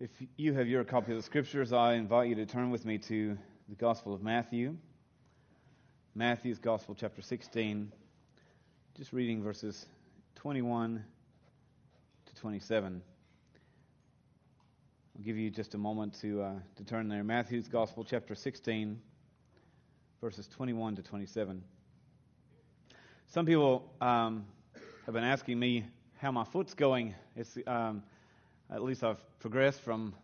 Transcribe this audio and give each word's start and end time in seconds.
If 0.00 0.08
you 0.38 0.54
have 0.54 0.66
your 0.66 0.82
copy 0.82 1.12
of 1.12 1.18
the 1.18 1.22
scriptures, 1.22 1.74
I 1.74 1.92
invite 1.92 2.30
you 2.30 2.34
to 2.36 2.46
turn 2.46 2.70
with 2.70 2.86
me 2.86 2.96
to 2.96 3.36
the 3.68 3.74
Gospel 3.74 4.14
of 4.14 4.22
Matthew. 4.22 4.74
Matthew's 6.14 6.58
Gospel, 6.58 6.96
chapter 6.98 7.20
16, 7.20 7.92
just 8.96 9.12
reading 9.12 9.42
verses 9.42 9.84
21 10.36 11.04
to 12.24 12.34
27. 12.34 13.02
I'll 15.18 15.22
give 15.22 15.36
you 15.36 15.50
just 15.50 15.74
a 15.74 15.78
moment 15.78 16.18
to, 16.22 16.44
uh, 16.44 16.52
to 16.76 16.84
turn 16.84 17.06
there. 17.06 17.22
Matthew's 17.22 17.68
Gospel, 17.68 18.02
chapter 18.02 18.34
16, 18.34 18.98
verses 20.22 20.48
21 20.48 20.96
to 20.96 21.02
27. 21.02 21.62
Some 23.26 23.44
people 23.44 23.92
um, 24.00 24.46
have 25.04 25.12
been 25.12 25.24
asking 25.24 25.58
me 25.58 25.84
how 26.16 26.32
my 26.32 26.44
foot's 26.44 26.72
going. 26.72 27.14
It's 27.36 27.58
um, 27.66 28.02
at 28.72 28.82
least 28.84 29.02
I've 29.02 29.18
progressed 29.40 29.80
from 29.80 30.14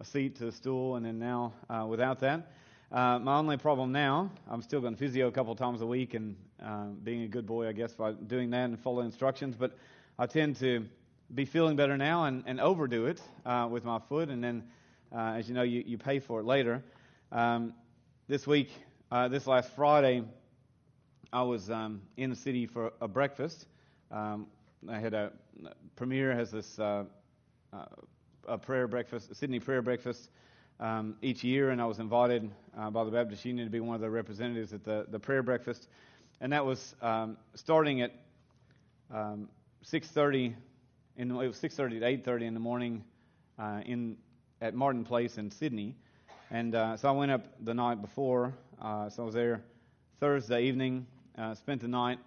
a 0.00 0.04
seat 0.04 0.36
to 0.36 0.48
a 0.48 0.52
stool, 0.52 0.96
and 0.96 1.06
then 1.06 1.20
now 1.20 1.52
uh, 1.68 1.86
without 1.88 2.18
that. 2.20 2.50
Uh, 2.90 3.20
my 3.20 3.36
only 3.36 3.56
problem 3.56 3.92
now, 3.92 4.28
I'm 4.50 4.60
still 4.60 4.80
going 4.80 4.94
to 4.94 4.98
physio 4.98 5.28
a 5.28 5.30
couple 5.30 5.54
times 5.54 5.80
a 5.80 5.86
week, 5.86 6.14
and 6.14 6.34
uh, 6.60 6.86
being 7.04 7.22
a 7.22 7.28
good 7.28 7.46
boy, 7.46 7.68
I 7.68 7.72
guess, 7.72 7.92
by 7.94 8.12
doing 8.12 8.50
that 8.50 8.64
and 8.64 8.80
following 8.80 9.06
instructions. 9.06 9.54
But 9.54 9.78
I 10.18 10.26
tend 10.26 10.56
to 10.56 10.84
be 11.32 11.44
feeling 11.44 11.76
better 11.76 11.96
now 11.96 12.24
and, 12.24 12.42
and 12.44 12.60
overdo 12.60 13.06
it 13.06 13.22
uh, 13.46 13.68
with 13.70 13.84
my 13.84 14.00
foot, 14.00 14.30
and 14.30 14.42
then, 14.42 14.64
uh, 15.14 15.34
as 15.36 15.48
you 15.48 15.54
know, 15.54 15.62
you, 15.62 15.84
you 15.86 15.96
pay 15.96 16.18
for 16.18 16.40
it 16.40 16.46
later. 16.46 16.82
Um, 17.30 17.72
this 18.26 18.48
week, 18.48 18.70
this 19.28 19.46
last 19.46 19.70
Friday, 19.76 20.24
I 21.32 21.42
was 21.42 21.70
um, 21.70 22.02
in 22.16 22.30
the 22.30 22.36
city 22.36 22.66
for 22.66 22.92
a 23.00 23.06
breakfast. 23.06 23.66
Um, 24.10 24.48
I 24.88 24.98
had 24.98 25.14
a 25.14 25.30
Premier 25.94 26.34
has 26.34 26.50
this 26.50 26.78
uh, 26.78 27.04
uh, 27.72 27.84
a 28.48 28.58
prayer 28.58 28.88
breakfast, 28.88 29.30
a 29.30 29.34
Sydney 29.34 29.60
prayer 29.60 29.82
breakfast 29.82 30.28
um, 30.80 31.16
each 31.22 31.44
year, 31.44 31.70
and 31.70 31.80
I 31.80 31.86
was 31.86 31.98
invited 31.98 32.50
uh, 32.76 32.90
by 32.90 33.04
the 33.04 33.10
Baptist 33.10 33.44
Union 33.44 33.66
to 33.66 33.70
be 33.70 33.80
one 33.80 33.94
of 33.94 34.00
the 34.00 34.10
representatives 34.10 34.72
at 34.72 34.84
the, 34.84 35.06
the 35.08 35.18
prayer 35.18 35.42
breakfast, 35.42 35.88
and 36.40 36.52
that 36.52 36.64
was 36.64 36.94
um, 37.02 37.36
starting 37.54 38.00
at 38.00 38.12
um, 39.12 39.48
6:30. 39.84 40.54
In, 41.16 41.30
it 41.30 41.34
was 41.34 41.58
6:30 41.58 42.00
to 42.00 42.30
8:30 42.30 42.42
in 42.42 42.54
the 42.54 42.60
morning 42.60 43.04
uh, 43.58 43.82
in 43.84 44.16
at 44.60 44.74
Martin 44.74 45.04
Place 45.04 45.38
in 45.38 45.50
Sydney, 45.50 45.94
and 46.50 46.74
uh, 46.74 46.96
so 46.96 47.08
I 47.08 47.12
went 47.12 47.30
up 47.30 47.44
the 47.62 47.74
night 47.74 48.00
before. 48.00 48.54
Uh, 48.80 49.10
so 49.10 49.22
I 49.22 49.26
was 49.26 49.34
there 49.34 49.62
Thursday 50.18 50.64
evening, 50.64 51.06
uh, 51.38 51.54
spent 51.54 51.82
the 51.82 51.88
night 51.88 52.18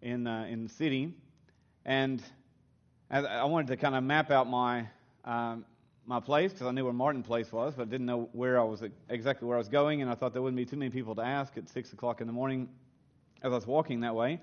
in 0.00 0.26
in 0.26 0.64
the 0.64 0.70
city, 0.70 1.14
and 1.84 2.22
I 3.12 3.44
wanted 3.44 3.66
to 3.66 3.76
kind 3.76 3.94
of 3.94 4.02
map 4.02 4.30
out 4.30 4.48
my 4.48 4.86
um, 5.26 5.66
my 6.06 6.18
place 6.18 6.50
because 6.50 6.66
I 6.66 6.70
knew 6.70 6.84
where 6.84 6.94
Martin 6.94 7.22
Place 7.22 7.52
was, 7.52 7.74
but 7.74 7.82
I 7.82 7.84
didn't 7.84 8.06
know 8.06 8.30
where 8.32 8.58
I 8.58 8.64
was 8.64 8.82
exactly 9.10 9.46
where 9.46 9.58
I 9.58 9.60
was 9.60 9.68
going, 9.68 10.00
and 10.00 10.10
I 10.10 10.14
thought 10.14 10.32
there 10.32 10.40
wouldn't 10.40 10.56
be 10.56 10.64
too 10.64 10.78
many 10.78 10.90
people 10.90 11.14
to 11.16 11.22
ask 11.22 11.58
at 11.58 11.68
six 11.68 11.92
o'clock 11.92 12.22
in 12.22 12.26
the 12.26 12.32
morning 12.32 12.70
as 13.42 13.52
I 13.52 13.54
was 13.54 13.66
walking 13.66 14.00
that 14.00 14.14
way. 14.14 14.40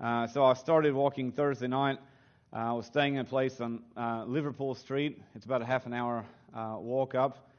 Uh, 0.00 0.26
so 0.26 0.42
I 0.42 0.54
started 0.54 0.94
walking 0.94 1.32
Thursday 1.32 1.66
night. 1.66 1.98
Uh, 2.50 2.56
I 2.56 2.72
was 2.72 2.86
staying 2.86 3.16
in 3.16 3.20
a 3.20 3.24
place 3.24 3.60
on 3.60 3.82
uh, 3.94 4.24
Liverpool 4.26 4.74
Street. 4.74 5.20
It's 5.34 5.44
about 5.44 5.60
a 5.60 5.66
half 5.66 5.84
an 5.84 5.92
hour 5.92 6.24
uh, 6.56 6.76
walk 6.78 7.14
up, 7.14 7.50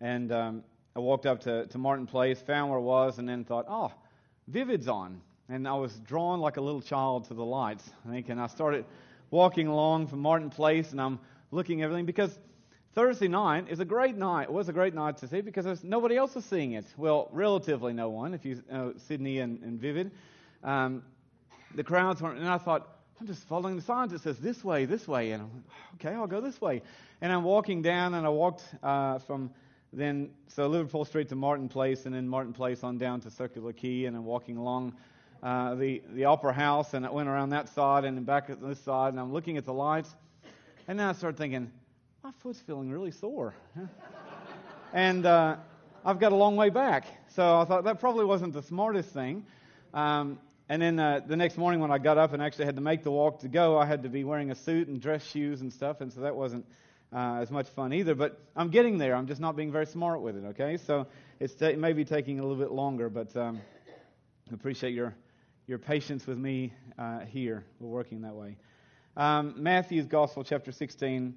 and 0.00 0.30
um, 0.30 0.62
I 0.94 1.00
walked 1.00 1.26
up 1.26 1.40
to, 1.40 1.66
to 1.66 1.78
Martin 1.78 2.06
Place, 2.06 2.40
found 2.40 2.70
where 2.70 2.78
it 2.78 2.82
was, 2.82 3.18
and 3.18 3.28
then 3.28 3.44
thought, 3.44 3.64
oh, 3.68 3.90
Vivid's 4.46 4.86
on, 4.86 5.20
and 5.48 5.66
I 5.66 5.74
was 5.74 5.94
drawn 6.06 6.38
like 6.38 6.58
a 6.58 6.60
little 6.60 6.80
child 6.80 7.24
to 7.24 7.34
the 7.34 7.44
lights. 7.44 7.90
I 8.06 8.12
think, 8.12 8.28
and 8.28 8.40
I 8.40 8.46
started 8.46 8.84
walking 9.30 9.66
along 9.66 10.08
from 10.08 10.20
Martin 10.20 10.50
Place, 10.50 10.92
and 10.92 11.00
I'm 11.00 11.18
looking 11.50 11.82
everything 11.82 12.06
because 12.06 12.38
Thursday 12.94 13.28
night 13.28 13.66
is 13.68 13.80
a 13.80 13.84
great 13.84 14.16
night. 14.16 14.44
It 14.44 14.52
was 14.52 14.68
a 14.68 14.72
great 14.72 14.94
night 14.94 15.18
to 15.18 15.28
see 15.28 15.40
because 15.40 15.64
there's 15.64 15.84
nobody 15.84 16.16
else 16.16 16.34
is 16.36 16.44
seeing 16.44 16.72
it. 16.72 16.86
Well, 16.96 17.28
relatively 17.32 17.92
no 17.92 18.08
one. 18.08 18.34
If 18.34 18.44
you 18.44 18.62
know 18.70 18.94
Sydney 18.96 19.40
and, 19.40 19.62
and 19.62 19.80
Vivid, 19.80 20.12
um, 20.64 21.02
the 21.74 21.84
crowds 21.84 22.22
weren't. 22.22 22.38
And 22.38 22.48
I 22.48 22.58
thought, 22.58 22.88
I'm 23.20 23.26
just 23.26 23.46
following 23.48 23.76
the 23.76 23.82
signs. 23.82 24.12
It 24.12 24.20
says 24.20 24.38
this 24.38 24.64
way, 24.64 24.84
this 24.84 25.06
way, 25.06 25.32
and 25.32 25.42
I'm 25.42 25.64
okay. 25.94 26.14
I'll 26.14 26.26
go 26.26 26.40
this 26.40 26.60
way. 26.60 26.82
And 27.20 27.32
I'm 27.32 27.44
walking 27.44 27.82
down, 27.82 28.14
and 28.14 28.26
I 28.26 28.30
walked 28.30 28.62
uh, 28.82 29.18
from 29.18 29.50
then 29.92 30.30
so 30.48 30.66
Liverpool 30.66 31.04
Street 31.04 31.28
to 31.30 31.36
Martin 31.36 31.68
Place, 31.68 32.06
and 32.06 32.14
then 32.14 32.28
Martin 32.28 32.52
Place 32.52 32.82
on 32.82 32.98
down 32.98 33.20
to 33.20 33.30
Circular 33.30 33.72
Quay, 33.72 34.06
and 34.06 34.16
I'm 34.16 34.24
walking 34.24 34.56
along 34.56 34.94
uh, 35.46 35.76
the, 35.76 36.02
the 36.12 36.24
opera 36.24 36.52
house, 36.52 36.92
and 36.92 37.06
I 37.06 37.10
went 37.10 37.28
around 37.28 37.50
that 37.50 37.68
side 37.68 38.04
and 38.04 38.26
back 38.26 38.50
at 38.50 38.60
this 38.60 38.80
side, 38.80 39.12
and 39.12 39.20
I'm 39.20 39.32
looking 39.32 39.56
at 39.56 39.64
the 39.64 39.72
lights. 39.72 40.12
And 40.88 40.98
then 40.98 41.06
I 41.06 41.12
started 41.12 41.38
thinking, 41.38 41.70
my 42.24 42.32
foot's 42.40 42.58
feeling 42.58 42.90
really 42.90 43.12
sore. 43.12 43.54
and 44.92 45.24
uh, 45.24 45.54
I've 46.04 46.18
got 46.18 46.32
a 46.32 46.34
long 46.34 46.56
way 46.56 46.70
back. 46.70 47.06
So 47.28 47.60
I 47.60 47.64
thought 47.64 47.84
that 47.84 48.00
probably 48.00 48.24
wasn't 48.24 48.54
the 48.54 48.62
smartest 48.62 49.10
thing. 49.10 49.46
Um, 49.94 50.40
and 50.68 50.82
then 50.82 50.98
uh, 50.98 51.20
the 51.24 51.36
next 51.36 51.56
morning 51.56 51.78
when 51.78 51.92
I 51.92 51.98
got 51.98 52.18
up 52.18 52.32
and 52.32 52.42
actually 52.42 52.64
had 52.64 52.74
to 52.74 52.82
make 52.82 53.04
the 53.04 53.12
walk 53.12 53.38
to 53.42 53.48
go, 53.48 53.78
I 53.78 53.86
had 53.86 54.02
to 54.02 54.08
be 54.08 54.24
wearing 54.24 54.50
a 54.50 54.56
suit 54.56 54.88
and 54.88 55.00
dress 55.00 55.24
shoes 55.24 55.60
and 55.60 55.72
stuff, 55.72 56.00
and 56.00 56.12
so 56.12 56.22
that 56.22 56.34
wasn't 56.34 56.66
uh, 57.14 57.36
as 57.36 57.52
much 57.52 57.68
fun 57.68 57.92
either. 57.92 58.16
But 58.16 58.36
I'm 58.56 58.70
getting 58.70 58.98
there. 58.98 59.14
I'm 59.14 59.28
just 59.28 59.40
not 59.40 59.54
being 59.54 59.70
very 59.70 59.86
smart 59.86 60.22
with 60.22 60.36
it, 60.36 60.44
okay? 60.46 60.76
So 60.76 61.06
it's 61.38 61.54
ta- 61.54 61.66
it 61.66 61.78
may 61.78 61.92
be 61.92 62.04
taking 62.04 62.40
a 62.40 62.42
little 62.42 62.58
bit 62.58 62.72
longer, 62.72 63.08
but 63.08 63.36
um, 63.36 63.60
appreciate 64.52 64.92
your 64.92 65.14
your 65.66 65.78
patience 65.78 66.26
with 66.26 66.38
me 66.38 66.72
uh, 66.98 67.20
here. 67.20 67.64
We're 67.80 67.88
working 67.88 68.22
that 68.22 68.34
way. 68.34 68.56
Um, 69.16 69.54
Matthew's 69.56 70.06
Gospel, 70.06 70.44
chapter 70.44 70.70
16, 70.70 71.34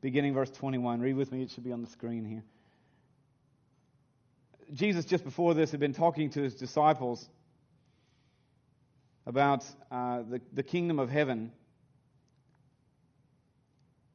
beginning 0.00 0.32
verse 0.32 0.50
21. 0.50 1.00
Read 1.00 1.16
with 1.16 1.30
me, 1.32 1.42
it 1.42 1.50
should 1.50 1.64
be 1.64 1.72
on 1.72 1.82
the 1.82 1.90
screen 1.90 2.24
here. 2.24 2.44
Jesus, 4.72 5.04
just 5.04 5.24
before 5.24 5.54
this, 5.54 5.70
had 5.70 5.80
been 5.80 5.92
talking 5.92 6.30
to 6.30 6.42
his 6.42 6.54
disciples 6.54 7.28
about 9.26 9.64
uh, 9.90 10.22
the, 10.22 10.40
the 10.54 10.62
kingdom 10.62 10.98
of 10.98 11.10
heaven. 11.10 11.52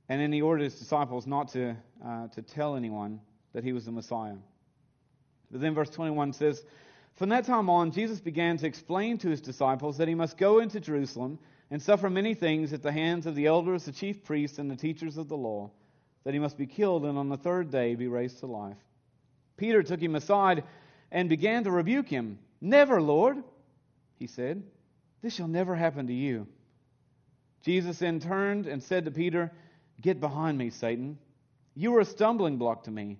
And 0.10 0.20
then 0.20 0.32
he 0.32 0.42
ordered 0.42 0.64
his 0.64 0.80
disciples 0.80 1.28
not 1.28 1.50
to, 1.50 1.76
uh, 2.04 2.28
to 2.30 2.42
tell 2.42 2.76
anyone 2.76 3.20
that 3.54 3.64
he 3.64 3.72
was 3.72 3.86
the 3.86 3.92
Messiah. 3.92 4.36
But 5.52 5.62
then 5.62 5.76
verse 5.76 5.92
21 5.92 6.34
says, 6.34 6.64
from 7.16 7.30
that 7.30 7.46
time 7.46 7.70
on, 7.70 7.92
Jesus 7.92 8.20
began 8.20 8.58
to 8.58 8.66
explain 8.66 9.18
to 9.20 9.30
his 9.30 9.42
disciples 9.42 9.98
that 9.98 10.08
he 10.08 10.16
must 10.16 10.38
go 10.38 10.60
into 10.60 10.80
Jerusalem 10.80 11.38
and 11.70 11.82
suffer 11.82 12.10
many 12.10 12.34
things 12.34 12.74
at 12.74 12.82
the 12.82 12.92
hands 12.92 13.26
of 13.26 13.36
the 13.36 13.46
elders, 13.46 13.86
the 13.86 13.92
chief 13.92 14.24
priests, 14.24 14.58
and 14.58 14.70
the 14.70 14.76
teachers 14.76 15.18
of 15.18 15.28
the 15.28 15.38
law, 15.38 15.70
that 16.24 16.34
he 16.34 16.40
must 16.40 16.58
be 16.58 16.66
killed 16.66 17.06
and 17.06 17.18
on 17.18 17.30
the 17.30 17.38
third 17.38 17.70
day 17.72 17.94
be 17.96 18.08
raised 18.08 18.40
to 18.40 18.48
life. 18.48 18.78
Peter 19.58 19.84
took 19.84 20.02
him 20.02 20.16
aside 20.16 20.64
and 21.12 21.30
began 21.30 21.64
to 21.64 21.72
rebuke 21.72 22.08
him. 22.08 22.40
Never, 22.60 23.02
Lord, 23.02 23.44
he 24.18 24.26
said. 24.26 24.64
This 25.22 25.36
shall 25.36 25.48
never 25.48 25.76
happen 25.76 26.08
to 26.08 26.14
you. 26.14 26.48
Jesus 27.62 28.00
then 28.00 28.20
turned 28.20 28.66
and 28.66 28.82
said 28.82 29.06
to 29.06 29.12
Peter, 29.12 29.52
Get 30.02 30.20
behind 30.20 30.58
me, 30.58 30.72
Satan. 30.72 31.20
You 31.76 31.96
are 31.96 32.02
a 32.02 32.06
stumbling 32.06 32.58
block 32.58 32.84
to 32.86 32.92
me 32.92 33.20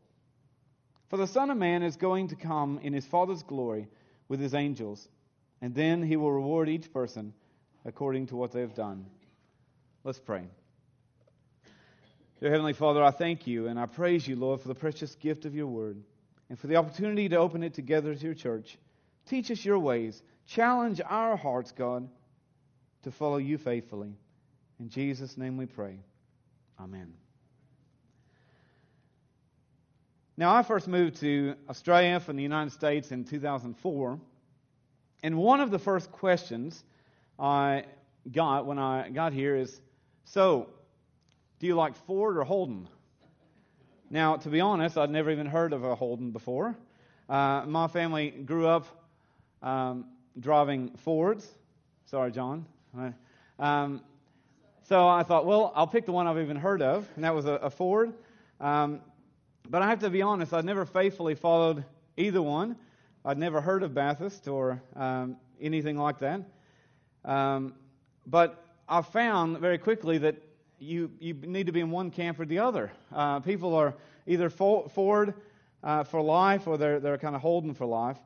For 1.11 1.17
the 1.17 1.27
Son 1.27 1.49
of 1.49 1.57
Man 1.57 1.83
is 1.83 1.97
going 1.97 2.29
to 2.29 2.37
come 2.37 2.79
in 2.81 2.93
his 2.93 3.05
Father's 3.05 3.43
glory 3.43 3.89
with 4.29 4.39
his 4.39 4.53
angels, 4.53 5.09
and 5.61 5.75
then 5.75 6.01
he 6.01 6.15
will 6.15 6.31
reward 6.31 6.69
each 6.69 6.93
person 6.93 7.33
according 7.83 8.27
to 8.27 8.37
what 8.37 8.53
they 8.53 8.61
have 8.61 8.75
done. 8.75 9.05
Let's 10.05 10.19
pray. 10.19 10.43
Dear 12.39 12.51
Heavenly 12.51 12.71
Father, 12.71 13.03
I 13.03 13.11
thank 13.11 13.45
you 13.45 13.67
and 13.67 13.77
I 13.77 13.87
praise 13.87 14.25
you, 14.25 14.37
Lord, 14.37 14.61
for 14.61 14.69
the 14.69 14.73
precious 14.73 15.13
gift 15.15 15.43
of 15.43 15.53
your 15.53 15.67
word 15.67 16.01
and 16.47 16.57
for 16.57 16.67
the 16.67 16.77
opportunity 16.77 17.27
to 17.27 17.35
open 17.35 17.61
it 17.61 17.73
together 17.73 18.13
as 18.13 18.23
your 18.23 18.33
church. 18.33 18.77
Teach 19.25 19.51
us 19.51 19.65
your 19.65 19.79
ways. 19.79 20.23
Challenge 20.47 21.01
our 21.05 21.35
hearts, 21.35 21.73
God, 21.73 22.07
to 23.03 23.11
follow 23.11 23.37
you 23.37 23.57
faithfully. 23.57 24.15
In 24.79 24.87
Jesus' 24.87 25.37
name 25.37 25.57
we 25.57 25.65
pray. 25.65 25.99
Amen. 26.79 27.20
Now, 30.41 30.55
I 30.55 30.63
first 30.63 30.87
moved 30.87 31.17
to 31.17 31.53
Australia 31.69 32.19
from 32.19 32.35
the 32.35 32.41
United 32.41 32.71
States 32.71 33.11
in 33.11 33.25
2004, 33.25 34.19
and 35.21 35.37
one 35.37 35.59
of 35.59 35.69
the 35.69 35.77
first 35.77 36.11
questions 36.11 36.83
I 37.37 37.83
got 38.31 38.65
when 38.65 38.79
I 38.79 39.11
got 39.11 39.33
here 39.33 39.55
is 39.55 39.79
So, 40.25 40.67
do 41.59 41.67
you 41.67 41.75
like 41.75 41.95
Ford 42.07 42.37
or 42.37 42.43
Holden? 42.43 42.87
Now, 44.09 44.37
to 44.37 44.49
be 44.49 44.61
honest, 44.61 44.97
I'd 44.97 45.11
never 45.11 45.29
even 45.29 45.45
heard 45.45 45.73
of 45.73 45.83
a 45.83 45.93
Holden 45.93 46.31
before. 46.31 46.75
Uh, 47.29 47.63
my 47.67 47.87
family 47.87 48.31
grew 48.31 48.65
up 48.65 48.87
um, 49.61 50.05
driving 50.39 50.89
Fords. 50.97 51.47
Sorry, 52.07 52.31
John. 52.31 52.65
Um, 53.59 54.01
so 54.89 55.07
I 55.07 55.21
thought, 55.21 55.45
well, 55.45 55.71
I'll 55.75 55.85
pick 55.85 56.07
the 56.07 56.13
one 56.13 56.25
I've 56.25 56.39
even 56.39 56.57
heard 56.57 56.81
of, 56.81 57.07
and 57.13 57.25
that 57.25 57.35
was 57.35 57.45
a, 57.45 57.53
a 57.53 57.69
Ford. 57.69 58.11
Um, 58.59 59.01
but 59.71 59.81
I 59.81 59.87
have 59.87 59.99
to 59.99 60.09
be 60.09 60.21
honest, 60.21 60.53
I'd 60.53 60.65
never 60.65 60.85
faithfully 60.85 61.33
followed 61.33 61.85
either 62.17 62.41
one. 62.41 62.75
I'd 63.23 63.37
never 63.37 63.61
heard 63.61 63.83
of 63.83 63.93
Bathurst 63.93 64.49
or 64.49 64.83
um, 64.97 65.37
anything 65.61 65.97
like 65.97 66.19
that. 66.19 66.41
Um, 67.23 67.75
but 68.27 68.65
I 68.89 69.01
found 69.01 69.59
very 69.59 69.77
quickly 69.77 70.17
that 70.17 70.35
you, 70.77 71.09
you 71.21 71.33
need 71.33 71.67
to 71.67 71.71
be 71.71 71.79
in 71.79 71.89
one 71.89 72.11
camp 72.11 72.37
or 72.41 72.45
the 72.45 72.59
other. 72.59 72.91
Uh, 73.15 73.39
people 73.39 73.73
are 73.73 73.93
either 74.27 74.49
Ford 74.49 75.35
uh, 75.83 76.03
for 76.03 76.21
life 76.21 76.67
or 76.67 76.77
they're, 76.77 76.99
they're 76.99 77.17
kind 77.17 77.35
of 77.35 77.41
Holden 77.41 77.73
for 77.73 77.85
life, 77.85 78.17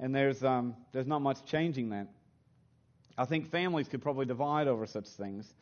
and 0.00 0.12
there's, 0.12 0.42
um, 0.42 0.74
there's 0.90 1.06
not 1.06 1.22
much 1.22 1.44
changing 1.44 1.90
that. 1.90 2.08
I 3.16 3.24
think 3.24 3.48
families 3.48 3.86
could 3.86 4.02
probably 4.02 4.26
divide 4.26 4.66
over 4.66 4.84
such 4.84 5.06
things. 5.06 5.54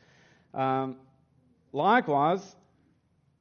Um, 0.55 0.97
likewise, 1.75 2.57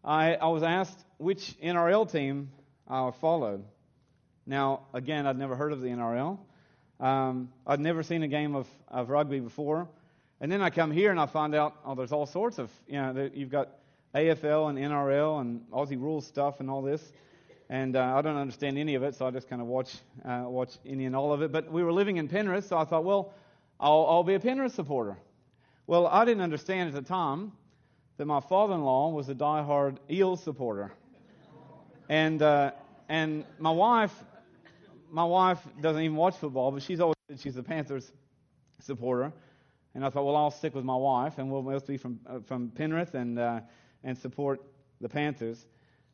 I, 0.03 0.36
I 0.36 0.48
was 0.48 0.62
asked 0.62 1.05
which 1.17 1.56
NRL 1.62 2.12
team 2.12 2.51
I 2.88 3.12
followed. 3.12 3.63
Now, 4.45 4.81
again, 4.94 5.25
I'd 5.25 5.38
never 5.38 5.56
heard 5.56 5.71
of 5.71 5.81
the 5.81 5.88
NRL. 5.88 6.38
Um, 7.00 7.50
I'd 7.65 7.79
never 7.79 8.03
seen 8.03 8.23
a 8.23 8.27
game 8.27 8.56
of, 8.56 8.67
of 8.88 9.09
rugby 9.09 9.39
before. 9.39 9.88
And 10.39 10.51
then 10.51 10.62
I 10.62 10.69
come 10.69 10.91
here 10.91 11.12
and 11.12 11.19
I 11.19 11.25
find 11.25 11.56
out, 11.56 11.75
oh, 11.85 11.95
there's 11.95 12.12
all 12.12 12.25
sorts 12.25 12.59
of, 12.59 12.69
you 12.88 12.94
know, 12.94 13.29
you've 13.33 13.50
got 13.50 13.69
AFL 14.13 14.69
and 14.69 14.77
NRL 14.77 15.41
and 15.41 15.62
Aussie 15.71 16.00
rules 16.00 16.25
stuff 16.27 16.59
and 16.59 16.69
all 16.69 16.81
this. 16.81 17.01
And 17.69 17.95
uh, 17.95 18.15
I 18.15 18.21
don't 18.21 18.38
understand 18.38 18.77
any 18.77 18.95
of 18.95 19.03
it, 19.03 19.15
so 19.15 19.25
I 19.25 19.31
just 19.31 19.50
kind 19.50 19.62
of 19.62 19.67
watch, 19.67 19.95
uh, 20.23 20.44
watch 20.45 20.77
any 20.85 21.06
and 21.06 21.15
all 21.15 21.33
of 21.33 21.41
it. 21.41 21.51
But 21.51 21.71
we 21.71 21.83
were 21.83 21.91
living 21.91 22.17
in 22.17 22.27
Penrith, 22.27 22.67
so 22.67 22.77
I 22.77 22.85
thought, 22.85 23.03
well, 23.03 23.33
I'll, 23.79 24.06
I'll 24.07 24.23
be 24.23 24.35
a 24.35 24.39
Penrith 24.39 24.73
supporter. 24.73 25.17
Well, 25.88 26.06
I 26.07 26.25
didn't 26.25 26.44
understand 26.44 26.89
at 26.89 26.95
the 26.95 27.07
time 27.07 27.51
that 28.17 28.25
my 28.25 28.39
father-in-law 28.39 29.09
was 29.09 29.29
a 29.29 29.33
die-hard 29.35 30.00
Eels 30.09 30.44
supporter, 30.44 30.94
and 32.10 32.42
uh, 32.42 32.72
and 33.10 33.46
my 33.60 33.72
wife, 33.72 34.13
my 35.12 35.24
wife 35.24 35.60
doesn't 35.81 36.02
even 36.02 36.16
watch 36.16 36.36
football, 36.38 36.72
but 36.72 36.81
she's 36.81 37.00
always 37.00 37.16
she's 37.38 37.57
a 37.57 37.63
Panthers 37.63 38.12
supporter, 38.81 39.31
and 39.94 40.06
I 40.06 40.10
thought, 40.10 40.25
well, 40.25 40.36
I'll 40.36 40.52
stick 40.52 40.75
with 40.75 40.86
my 40.86 40.96
wife, 40.96 41.38
and 41.38 41.52
we'll 41.52 41.62
must 41.62 41.88
be 41.88 41.98
from 41.98 42.19
uh, 42.28 42.40
from 42.40 42.69
Penrith 42.69 43.13
and 43.13 43.40
uh, 43.40 43.60
and 44.04 44.18
support 44.18 44.62
the 45.02 45.10
Panthers. 45.10 45.66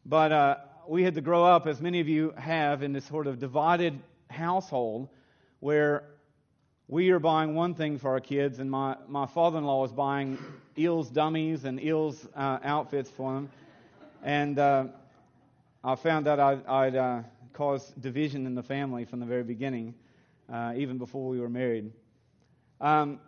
But 0.05 0.31
uh, 0.31 0.55
we 0.87 1.03
had 1.03 1.15
to 1.15 1.21
grow 1.21 1.43
up, 1.43 1.67
as 1.67 1.81
many 1.81 1.99
of 1.99 2.07
you 2.07 2.33
have, 2.37 2.83
in 2.83 2.93
this 2.93 3.05
sort 3.05 3.27
of 3.27 3.39
divided 3.39 3.99
household 4.29 5.09
where 5.59 6.03
we 6.87 7.11
are 7.11 7.19
buying 7.19 7.55
one 7.55 7.75
thing 7.75 7.97
for 7.97 8.11
our 8.11 8.19
kids, 8.19 8.59
and 8.59 8.69
my, 8.69 8.97
my 9.07 9.25
father 9.25 9.59
in 9.59 9.63
law 9.63 9.85
is 9.85 9.91
buying 9.91 10.37
Eels 10.77 11.09
dummies 11.09 11.63
and 11.63 11.81
Eels 11.81 12.27
uh, 12.35 12.59
outfits 12.63 13.09
for 13.09 13.33
them. 13.33 13.49
And 14.23 14.59
uh, 14.59 14.85
I 15.83 15.95
found 15.95 16.27
out 16.27 16.39
I'd, 16.39 16.65
I'd 16.67 16.95
uh, 16.95 17.21
caused 17.53 17.99
division 17.99 18.45
in 18.45 18.53
the 18.53 18.61
family 18.61 19.03
from 19.05 19.19
the 19.19 19.25
very 19.25 19.43
beginning, 19.43 19.95
uh, 20.51 20.73
even 20.77 20.99
before 20.99 21.27
we 21.27 21.39
were 21.39 21.49
married. 21.49 21.91
Um, 22.79 23.19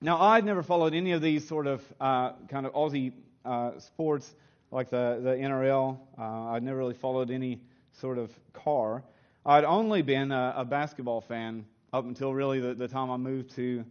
now, 0.00 0.20
I'd 0.20 0.44
never 0.44 0.64
followed 0.64 0.92
any 0.92 1.12
of 1.12 1.22
these 1.22 1.46
sort 1.46 1.68
of 1.68 1.82
uh, 2.00 2.32
kind 2.48 2.66
of 2.66 2.72
Aussie 2.72 3.12
uh, 3.44 3.78
sports 3.78 4.34
like 4.72 4.90
the, 4.90 5.20
the 5.22 5.30
NRL. 5.30 5.98
I'd 6.18 6.64
never 6.64 6.78
really 6.78 6.94
followed 6.94 7.30
any 7.30 7.60
sort 7.92 8.18
of 8.18 8.32
car. 8.52 9.04
I'd 9.46 9.64
only 9.64 10.02
been 10.02 10.32
a, 10.32 10.54
a 10.56 10.64
basketball 10.64 11.20
fan 11.20 11.64
up 11.92 12.04
until 12.06 12.34
really 12.34 12.58
the, 12.58 12.74
the 12.74 12.88
time 12.88 13.08
I 13.08 13.16
moved 13.16 13.54
to, 13.54 13.84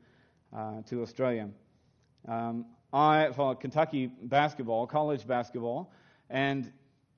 uh, 0.53 0.81
to 0.89 1.03
Australia. 1.03 1.49
Um, 2.27 2.65
I 2.91 3.31
followed 3.31 3.61
Kentucky 3.61 4.07
basketball, 4.07 4.87
college 4.87 5.25
basketball, 5.25 5.93
and 6.29 6.69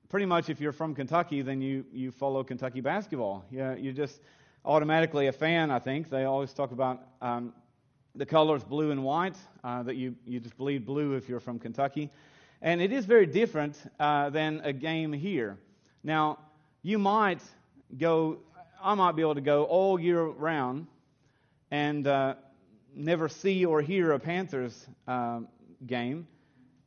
pretty 0.08 0.26
much 0.26 0.48
if 0.48 0.60
you're 0.60 0.72
from 0.72 0.94
Kentucky, 0.94 1.42
then 1.42 1.60
you, 1.60 1.84
you 1.92 2.10
follow 2.10 2.44
Kentucky 2.44 2.80
basketball. 2.80 3.44
Yeah, 3.50 3.74
you're 3.74 3.92
just 3.92 4.20
automatically 4.64 5.26
a 5.26 5.32
fan, 5.32 5.70
I 5.70 5.78
think. 5.78 6.10
They 6.10 6.24
always 6.24 6.52
talk 6.52 6.72
about 6.72 7.02
um, 7.20 7.52
the 8.14 8.26
colors 8.26 8.64
blue 8.64 8.90
and 8.90 9.02
white, 9.04 9.36
uh, 9.64 9.82
that 9.82 9.96
you, 9.96 10.14
you 10.24 10.40
just 10.40 10.56
bleed 10.56 10.86
blue 10.86 11.14
if 11.14 11.28
you're 11.28 11.40
from 11.40 11.58
Kentucky. 11.58 12.10
And 12.62 12.80
it 12.80 12.92
is 12.92 13.04
very 13.04 13.26
different 13.26 13.76
uh, 14.00 14.30
than 14.30 14.60
a 14.64 14.72
game 14.72 15.12
here. 15.12 15.58
Now, 16.02 16.38
you 16.82 16.98
might 16.98 17.42
go 17.98 18.38
I 18.82 18.94
might 18.94 19.16
be 19.16 19.22
able 19.22 19.34
to 19.34 19.40
go 19.40 19.64
all 19.64 19.98
year 19.98 20.22
round 20.22 20.86
and 21.70 22.06
uh, 22.06 22.34
never 22.94 23.28
see 23.28 23.64
or 23.64 23.82
hear 23.82 24.12
a 24.12 24.18
Panthers 24.18 24.86
uh, 25.08 25.40
game 25.86 26.28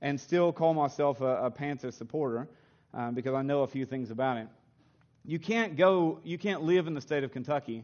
and 0.02 0.20
still 0.20 0.54
call 0.54 0.74
myself 0.74 1.20
a, 1.22 1.46
a 1.46 1.52
Panthers 1.52 1.96
supporter 1.96 2.48
uh, 2.94 3.12
because 3.12 3.34
I 3.34 3.42
know 3.42 3.64
a 3.64 3.68
few 3.68 3.86
things 3.86 4.12
about 4.12 4.38
it. 4.38 4.48
You 5.26 5.40
can't 5.40 5.76
go, 5.76 6.20
you 6.24 6.38
can't 6.38 6.64
live 6.64 6.88
in 6.88 6.94
the 6.94 7.02
state 7.02 7.24
of 7.24 7.32
Kentucky 7.32 7.84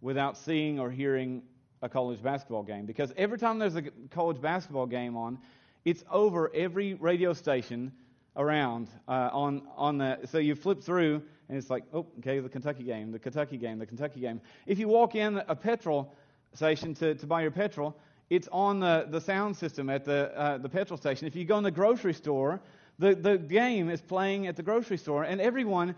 without 0.00 0.36
seeing 0.36 0.80
or 0.80 0.90
hearing 0.90 1.42
a 1.82 1.88
college 1.88 2.22
basketball 2.22 2.62
game 2.62 2.86
because 2.86 3.12
every 3.16 3.38
time 3.38 3.58
there's 3.58 3.76
a 3.76 3.82
college 4.10 4.40
basketball 4.40 4.86
game 4.86 5.16
on, 5.16 5.38
it's 5.84 6.04
over 6.10 6.50
every 6.54 6.94
radio 6.94 7.32
station 7.32 7.92
around 8.36 8.88
uh, 9.08 9.30
on 9.32 9.62
on 9.76 9.98
the. 9.98 10.18
So 10.24 10.38
you 10.38 10.54
flip 10.54 10.82
through 10.82 11.22
and 11.48 11.58
it's 11.58 11.68
like, 11.68 11.84
oh, 11.92 12.06
okay, 12.20 12.38
the 12.38 12.48
Kentucky 12.48 12.82
game, 12.82 13.12
the 13.12 13.18
Kentucky 13.18 13.58
game, 13.58 13.78
the 13.78 13.86
Kentucky 13.86 14.20
game. 14.20 14.40
If 14.66 14.78
you 14.78 14.88
walk 14.88 15.14
in 15.14 15.42
a 15.48 15.54
petrol 15.54 16.14
station 16.54 16.94
to, 16.94 17.14
to 17.14 17.26
buy 17.26 17.42
your 17.42 17.50
petrol, 17.50 17.96
it's 18.30 18.48
on 18.50 18.80
the, 18.80 19.06
the 19.10 19.20
sound 19.20 19.54
system 19.54 19.90
at 19.90 20.06
the, 20.06 20.32
uh, 20.34 20.56
the 20.56 20.68
petrol 20.68 20.96
station. 20.96 21.26
If 21.26 21.36
you 21.36 21.44
go 21.44 21.58
in 21.58 21.64
the 21.64 21.70
grocery 21.70 22.14
store, 22.14 22.60
the, 22.98 23.14
the 23.14 23.38
game 23.38 23.90
is 23.90 24.00
playing 24.00 24.46
at 24.46 24.56
the 24.56 24.62
grocery 24.62 24.98
store, 24.98 25.24
and 25.24 25.40
everyone, 25.40 25.94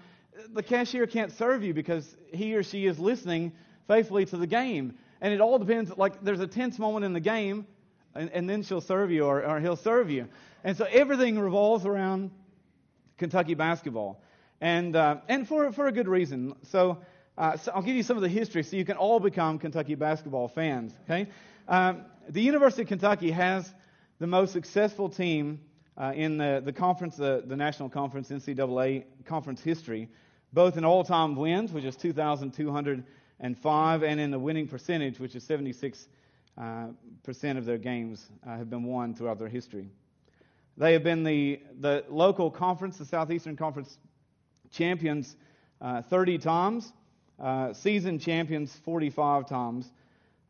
the 0.52 0.62
cashier 0.62 1.06
can't 1.06 1.32
serve 1.32 1.62
you 1.62 1.75
because 1.75 2.17
he 2.32 2.55
or 2.55 2.62
she 2.62 2.87
is 2.87 2.99
listening 2.99 3.52
faithfully 3.87 4.25
to 4.26 4.37
the 4.37 4.46
game. 4.46 4.94
And 5.20 5.32
it 5.32 5.41
all 5.41 5.58
depends, 5.58 5.96
like, 5.96 6.23
there's 6.23 6.41
a 6.41 6.46
tense 6.46 6.79
moment 6.79 7.05
in 7.05 7.12
the 7.12 7.20
game, 7.20 7.67
and, 8.14 8.31
and 8.31 8.49
then 8.49 8.62
she'll 8.62 8.81
serve 8.81 9.11
you 9.11 9.25
or, 9.25 9.44
or 9.44 9.61
he'll 9.61 9.76
serve 9.76 10.11
you. 10.11 10.29
And 10.62 10.76
so 10.76 10.87
everything 10.91 11.38
revolves 11.38 11.87
around 11.87 12.31
Kentucky 13.19 13.55
basketball 13.55 14.20
and, 14.61 14.96
uh, 14.96 15.17
and 15.29 15.46
for, 15.46 15.73
for 15.73 15.87
a 15.87 15.93
good 15.93 16.08
reason. 16.08 16.55
So, 16.62 16.99
uh, 17.37 17.56
so, 17.56 17.73
I'll 17.75 17.82
give 17.82 17.96
you 17.96 18.03
some 18.03 18.17
of 18.17 18.22
the 18.22 18.29
history 18.29 18.63
so 18.63 18.77
you 18.77 18.84
can 18.84 18.96
all 18.96 19.20
become 19.20 19.58
Kentucky 19.58 19.94
basketball 19.94 20.48
fans. 20.48 20.94
Okay, 21.05 21.29
um, 21.69 22.03
the 22.29 22.41
University 22.41 22.82
of 22.82 22.89
Kentucky 22.89 23.31
has 23.31 23.72
the 24.20 24.27
most 24.27 24.53
successful 24.53 25.08
team 25.08 25.60
uh, 25.96 26.13
in 26.15 26.36
the, 26.36 26.63
the 26.65 26.72
conference, 26.72 27.17
the, 27.17 27.43
the 27.46 27.56
national 27.56 27.89
conference, 27.89 28.31
NCAA 28.31 29.05
conference 29.24 29.60
history, 29.60 30.08
both 30.53 30.77
in 30.77 30.84
all-time 30.84 31.36
wins, 31.36 31.72
which 31.72 31.84
is 31.84 31.96
2,205, 31.96 34.03
and 34.03 34.20
in 34.20 34.31
the 34.31 34.39
winning 34.39 34.67
percentage, 34.67 35.19
which 35.19 35.34
is 35.34 35.44
76 35.44 36.08
uh, 36.56 36.86
percent 37.22 37.58
of 37.58 37.65
their 37.65 37.79
games 37.79 38.29
uh, 38.46 38.56
have 38.56 38.70
been 38.70 38.84
won 38.84 39.15
throughout 39.15 39.39
their 39.39 39.48
history. 39.48 39.89
They 40.77 40.93
have 40.93 41.05
been 41.05 41.22
the, 41.22 41.60
the 41.81 42.05
local 42.08 42.51
conference, 42.51 42.98
the 42.98 43.05
Southeastern 43.05 43.56
Conference 43.56 43.98
champions 44.72 45.36
uh, 45.81 46.03
30 46.03 46.39
times, 46.39 46.93
uh, 47.39 47.72
season 47.72 48.19
champions 48.19 48.74
45 48.84 49.48
times. 49.48 49.93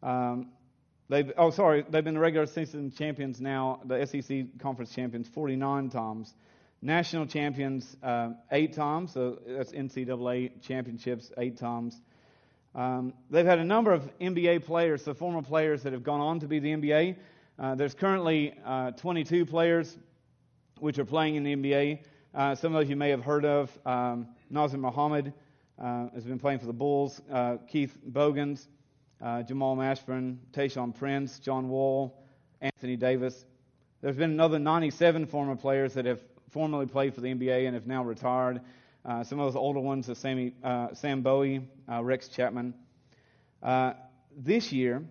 Um, 0.02 0.48
they've, 1.08 1.32
oh, 1.36 1.50
sorry, 1.50 1.84
they've 1.88 2.04
been 2.04 2.14
the 2.14 2.20
regular 2.20 2.46
season 2.46 2.90
champions 2.90 3.40
now, 3.40 3.80
the 3.84 4.04
SEC 4.06 4.46
conference 4.58 4.94
champions 4.94 5.28
49 5.28 5.90
times. 5.90 6.34
National 6.82 7.24
champions 7.26 7.96
uh, 8.02 8.30
eight 8.52 8.74
times, 8.74 9.12
so 9.12 9.38
that's 9.46 9.72
NCAA 9.72 10.60
championships 10.60 11.32
eight 11.38 11.56
times. 11.56 12.02
Um, 12.74 13.14
they've 13.30 13.46
had 13.46 13.58
a 13.58 13.64
number 13.64 13.92
of 13.92 14.10
NBA 14.18 14.64
players, 14.64 15.04
so 15.04 15.14
former 15.14 15.40
players 15.40 15.82
that 15.84 15.92
have 15.92 16.02
gone 16.02 16.20
on 16.20 16.40
to 16.40 16.48
be 16.48 16.58
the 16.58 16.72
NBA. 16.72 17.16
Uh, 17.58 17.74
there's 17.76 17.94
currently 17.94 18.52
uh, 18.64 18.90
22 18.90 19.46
players 19.46 19.96
which 20.80 20.98
are 20.98 21.04
playing 21.04 21.36
in 21.36 21.44
the 21.44 21.54
NBA. 21.54 22.00
Uh, 22.34 22.54
some 22.54 22.74
of 22.74 22.80
those 22.80 22.90
you 22.90 22.96
may 22.96 23.10
have 23.10 23.22
heard 23.22 23.44
of. 23.44 23.70
Um, 23.86 24.26
Nazr 24.52 24.78
Mohammed 24.78 25.32
uh, 25.78 26.08
has 26.14 26.24
been 26.24 26.38
playing 26.38 26.58
for 26.58 26.66
the 26.66 26.72
Bulls. 26.72 27.22
Uh, 27.30 27.58
Keith 27.68 27.96
Bogans, 28.04 28.68
uh, 29.24 29.42
Jamal 29.42 29.74
Mashburn, 29.76 30.36
Tayshaun 30.52 30.94
Prince, 30.94 31.40
John 31.40 31.68
Wall, 31.68 32.22
Anthony 32.60 32.94
Davis. 32.96 33.44
There's 34.02 34.16
been 34.16 34.30
another 34.30 34.60
97 34.60 35.26
former 35.26 35.56
players 35.56 35.94
that 35.94 36.04
have 36.04 36.20
formerly 36.50 36.86
played 36.86 37.14
for 37.14 37.20
the 37.20 37.34
NBA 37.34 37.66
and 37.66 37.74
have 37.74 37.86
now 37.86 38.04
retired. 38.04 38.60
Uh, 39.04 39.24
some 39.24 39.40
of 39.40 39.46
those 39.46 39.56
older 39.56 39.80
ones 39.80 40.08
are 40.08 40.14
Sammy, 40.14 40.52
uh, 40.62 40.94
Sam 40.94 41.22
Bowie, 41.22 41.66
Rex 41.88 42.28
Chapman. 42.28 42.74
this 44.36 44.70
year, 44.70 45.02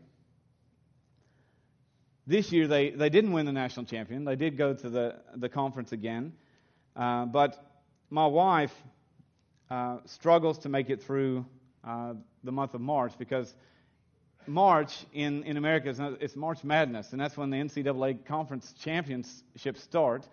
this 2.26 2.52
year 2.52 2.68
they, 2.68 2.92
they 2.92 3.10
didn't 3.10 3.34
win 3.34 3.46
the 3.46 3.52
national 3.52 3.86
champion. 3.86 4.24
They 4.24 4.36
did 4.36 4.58
go 4.58 4.74
to 4.74 4.90
the, 4.90 5.16
the 5.36 5.50
conference 5.50 5.92
again. 5.92 6.34
Uh, 6.96 7.26
but 7.26 7.58
my 8.10 8.26
wife 8.26 8.74
uh, 9.70 9.98
struggles 10.06 10.60
to 10.60 10.70
make 10.70 10.90
it 10.90 11.02
through 11.02 11.46
uh, 11.84 12.14
the 12.44 12.52
month 12.52 12.76
of 12.76 12.82
March 12.82 13.14
because 13.18 13.54
March 14.48 15.06
in, 15.14 15.44
in 15.44 15.58
America 15.58 15.90
is 15.90 16.00
it's 16.20 16.36
March 16.36 16.64
Madness, 16.64 17.12
and 17.12 17.22
that's 17.22 17.38
when 17.38 17.50
the 17.50 17.58
NCAA 17.58 18.26
conference 18.26 18.74
championships 18.80 19.82
start, 19.82 20.28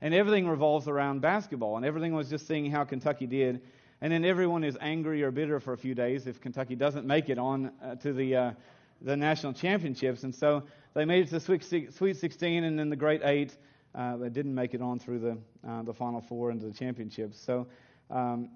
and 0.00 0.14
everything 0.14 0.48
revolves 0.48 0.88
around 0.88 1.20
basketball, 1.20 1.76
and 1.76 1.86
everything 1.86 2.14
was 2.14 2.28
just 2.28 2.46
seeing 2.46 2.70
how 2.70 2.84
Kentucky 2.84 3.26
did, 3.26 3.60
and 4.00 4.12
then 4.12 4.24
everyone 4.24 4.64
is 4.64 4.76
angry 4.80 5.22
or 5.22 5.30
bitter 5.30 5.60
for 5.60 5.72
a 5.72 5.78
few 5.78 5.94
days 5.94 6.26
if 6.26 6.40
Kentucky 6.40 6.74
doesn't 6.74 7.06
make 7.06 7.28
it 7.28 7.38
on 7.38 7.72
uh, 7.82 7.94
to 7.96 8.12
the 8.12 8.36
uh, 8.36 8.52
the 9.00 9.16
national 9.16 9.52
championships, 9.52 10.22
and 10.22 10.34
so 10.34 10.62
they 10.94 11.04
made 11.04 11.24
it 11.24 11.28
to 11.30 11.38
the 11.38 11.90
Sweet 11.90 12.16
16 12.16 12.64
and 12.64 12.78
then 12.78 12.88
the 12.88 12.96
Great 12.96 13.22
Eight. 13.24 13.56
Uh, 13.94 14.16
they 14.16 14.28
didn't 14.28 14.54
make 14.54 14.74
it 14.74 14.80
on 14.80 14.98
through 14.98 15.18
the 15.18 15.38
uh, 15.68 15.82
the 15.82 15.92
Final 15.94 16.20
Four 16.20 16.50
into 16.50 16.66
the 16.66 16.74
championships, 16.74 17.40
so. 17.40 17.66
Um, 18.10 18.50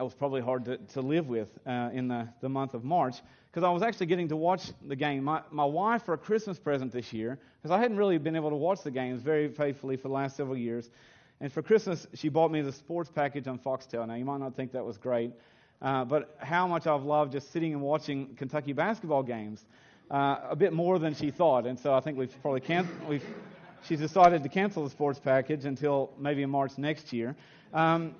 that 0.00 0.04
was 0.04 0.14
probably 0.14 0.40
hard 0.40 0.64
to, 0.64 0.78
to 0.78 1.02
live 1.02 1.28
with 1.28 1.50
uh, 1.66 1.90
in 1.92 2.08
the, 2.08 2.26
the 2.40 2.48
month 2.48 2.72
of 2.72 2.84
March 2.84 3.16
because 3.50 3.62
I 3.62 3.68
was 3.68 3.82
actually 3.82 4.06
getting 4.06 4.28
to 4.28 4.36
watch 4.36 4.62
the 4.88 4.96
game. 4.96 5.22
My, 5.22 5.42
my 5.50 5.66
wife, 5.66 6.06
for 6.06 6.14
a 6.14 6.16
Christmas 6.16 6.58
present 6.58 6.90
this 6.90 7.12
year, 7.12 7.38
because 7.60 7.70
I 7.70 7.78
hadn't 7.78 7.98
really 7.98 8.16
been 8.16 8.34
able 8.34 8.48
to 8.48 8.56
watch 8.56 8.80
the 8.80 8.90
games 8.90 9.20
very 9.20 9.48
faithfully 9.50 9.98
for 9.98 10.08
the 10.08 10.14
last 10.14 10.38
several 10.38 10.56
years, 10.56 10.88
and 11.42 11.52
for 11.52 11.60
Christmas, 11.60 12.06
she 12.14 12.30
bought 12.30 12.50
me 12.50 12.62
the 12.62 12.72
sports 12.72 13.10
package 13.14 13.46
on 13.46 13.58
Foxtel. 13.58 14.08
Now, 14.08 14.14
you 14.14 14.24
might 14.24 14.40
not 14.40 14.56
think 14.56 14.72
that 14.72 14.82
was 14.82 14.96
great, 14.96 15.32
uh, 15.82 16.06
but 16.06 16.34
how 16.38 16.66
much 16.66 16.86
I've 16.86 17.04
loved 17.04 17.32
just 17.32 17.52
sitting 17.52 17.74
and 17.74 17.82
watching 17.82 18.34
Kentucky 18.36 18.72
basketball 18.72 19.22
games. 19.22 19.66
Uh, 20.10 20.38
a 20.48 20.56
bit 20.56 20.72
more 20.72 20.98
than 20.98 21.14
she 21.14 21.30
thought, 21.30 21.66
and 21.66 21.78
so 21.78 21.92
I 21.92 22.00
think 22.00 22.16
we've 22.16 22.34
probably 22.40 22.62
can- 22.62 22.88
we've 23.06 23.26
she's 23.86 24.00
decided 24.00 24.44
to 24.44 24.48
cancel 24.48 24.82
the 24.82 24.90
sports 24.90 25.20
package 25.22 25.66
until 25.66 26.10
maybe 26.18 26.40
in 26.40 26.48
March 26.48 26.78
next 26.78 27.12
year. 27.12 27.36
Um, 27.74 28.14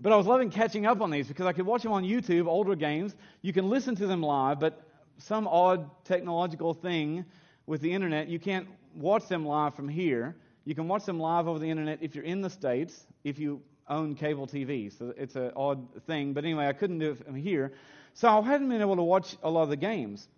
but 0.00 0.12
I 0.12 0.16
was 0.16 0.26
loving 0.26 0.50
catching 0.50 0.86
up 0.86 1.00
on 1.00 1.10
these 1.10 1.28
because 1.28 1.46
I 1.46 1.52
could 1.52 1.66
watch 1.66 1.82
them 1.82 1.92
on 1.92 2.04
YouTube, 2.04 2.46
older 2.46 2.74
games. 2.74 3.14
You 3.42 3.52
can 3.52 3.68
listen 3.68 3.94
to 3.96 4.06
them 4.06 4.22
live, 4.22 4.58
but 4.58 4.82
some 5.18 5.46
odd 5.46 5.90
technological 6.04 6.72
thing 6.72 7.24
with 7.66 7.82
the 7.82 7.92
internet, 7.92 8.28
you 8.28 8.38
can't 8.38 8.66
watch 8.94 9.28
them 9.28 9.44
live 9.44 9.74
from 9.74 9.88
here. 9.88 10.36
You 10.64 10.74
can 10.74 10.88
watch 10.88 11.04
them 11.04 11.20
live 11.20 11.46
over 11.46 11.58
the 11.58 11.68
internet 11.68 11.98
if 12.00 12.14
you're 12.14 12.24
in 12.24 12.40
the 12.40 12.50
States, 12.50 13.06
if 13.24 13.38
you 13.38 13.60
own 13.88 14.14
cable 14.14 14.46
TV. 14.46 14.96
So 14.96 15.12
it's 15.16 15.36
an 15.36 15.52
odd 15.56 16.02
thing. 16.04 16.32
But 16.32 16.44
anyway, 16.44 16.66
I 16.66 16.72
couldn't 16.72 16.98
do 16.98 17.10
it 17.10 17.24
from 17.24 17.34
here. 17.34 17.72
So 18.14 18.28
I 18.28 18.40
hadn't 18.42 18.68
been 18.68 18.80
able 18.80 18.96
to 18.96 19.02
watch 19.02 19.36
a 19.42 19.50
lot 19.50 19.62
of 19.62 19.68
the 19.68 19.76
games. 19.76 20.28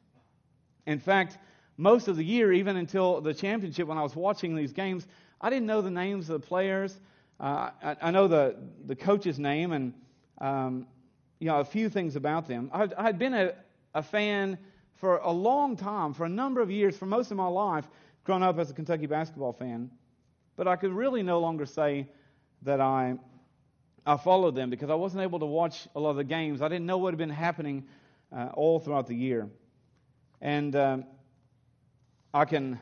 In 0.86 0.98
fact, 0.98 1.38
most 1.76 2.08
of 2.08 2.16
the 2.16 2.24
year, 2.24 2.52
even 2.52 2.76
until 2.76 3.20
the 3.20 3.32
championship, 3.32 3.86
when 3.86 3.98
I 3.98 4.02
was 4.02 4.16
watching 4.16 4.56
these 4.56 4.72
games, 4.72 5.06
I 5.40 5.50
didn't 5.50 5.66
know 5.66 5.80
the 5.80 5.90
names 5.90 6.28
of 6.28 6.40
the 6.40 6.46
players. 6.46 7.00
Uh, 7.42 7.70
I, 7.82 7.96
I, 8.00 8.10
know 8.12 8.28
the, 8.28 8.54
the 8.86 8.94
coach's 8.94 9.36
name 9.36 9.72
and 9.72 9.92
um, 10.40 10.86
you 11.40 11.48
know 11.48 11.58
a 11.58 11.64
few 11.64 11.88
things 11.88 12.14
about 12.14 12.46
them. 12.46 12.70
I, 12.72 12.86
had 12.96 13.18
been 13.18 13.34
a, 13.34 13.54
a 13.94 14.02
fan 14.02 14.56
for 14.94 15.16
a 15.16 15.32
long 15.32 15.76
time, 15.76 16.14
for 16.14 16.24
a 16.24 16.28
number 16.28 16.60
of 16.60 16.70
years, 16.70 16.96
for 16.96 17.06
most 17.06 17.32
of 17.32 17.36
my 17.36 17.48
life, 17.48 17.88
growing 18.22 18.44
up 18.44 18.60
as 18.60 18.70
a 18.70 18.72
Kentucky 18.72 19.06
basketball 19.06 19.52
fan. 19.52 19.90
But 20.54 20.68
I 20.68 20.76
could 20.76 20.92
really 20.92 21.24
no 21.24 21.40
longer 21.40 21.66
say 21.66 22.06
that 22.62 22.80
I, 22.80 23.16
I 24.06 24.16
followed 24.18 24.54
them 24.54 24.70
because 24.70 24.88
I 24.88 24.94
wasn't 24.94 25.24
able 25.24 25.40
to 25.40 25.46
watch 25.46 25.88
a 25.96 26.00
lot 26.00 26.10
of 26.10 26.16
the 26.18 26.24
games. 26.24 26.62
I 26.62 26.68
didn't 26.68 26.86
know 26.86 26.98
what 26.98 27.12
had 27.12 27.18
been 27.18 27.28
happening 27.28 27.82
uh, 28.30 28.50
all 28.54 28.78
throughout 28.78 29.08
the 29.08 29.16
year. 29.16 29.48
And 30.40 30.76
um, 30.76 31.04
I 32.32 32.44
can 32.44 32.78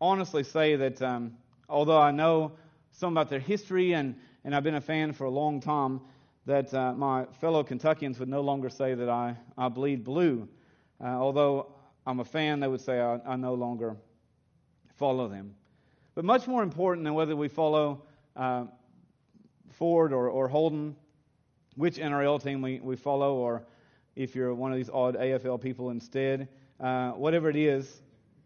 honestly 0.00 0.44
say 0.44 0.76
that 0.76 1.02
um, 1.02 1.32
although 1.68 2.00
I 2.00 2.12
know 2.12 2.52
some 2.94 3.12
about 3.12 3.28
their 3.28 3.40
history, 3.40 3.92
and, 3.92 4.14
and 4.44 4.54
I've 4.54 4.62
been 4.62 4.76
a 4.76 4.80
fan 4.80 5.12
for 5.12 5.24
a 5.24 5.30
long 5.30 5.60
time, 5.60 6.00
that 6.46 6.72
uh, 6.72 6.92
my 6.92 7.24
fellow 7.40 7.64
Kentuckians 7.64 8.20
would 8.20 8.28
no 8.28 8.40
longer 8.40 8.68
say 8.68 8.94
that 8.94 9.08
I, 9.08 9.36
I 9.58 9.68
bleed 9.68 10.04
blue. 10.04 10.48
Uh, 11.02 11.08
although 11.08 11.72
I'm 12.06 12.20
a 12.20 12.24
fan, 12.24 12.60
they 12.60 12.68
would 12.68 12.80
say 12.80 13.00
I, 13.00 13.18
I, 13.26 13.36
no 13.36 13.54
longer 13.54 13.96
follow 14.94 15.26
them. 15.26 15.54
But 16.14 16.24
much 16.24 16.46
more 16.46 16.62
important 16.62 17.04
than 17.04 17.14
whether 17.14 17.34
we 17.34 17.48
follow 17.48 18.04
uh, 18.36 18.66
Ford 19.72 20.12
or, 20.12 20.28
or 20.28 20.46
Holden, 20.46 20.94
which 21.74 21.96
NRL 21.96 22.40
team 22.40 22.62
we, 22.62 22.78
we 22.78 22.94
follow, 22.94 23.34
or 23.34 23.64
if 24.14 24.36
you're 24.36 24.54
one 24.54 24.70
of 24.70 24.76
these 24.76 24.90
odd 24.90 25.16
AFL 25.16 25.60
people 25.60 25.90
instead, 25.90 26.46
uh, 26.78 27.10
whatever 27.10 27.50
it 27.50 27.56
is, 27.56 28.02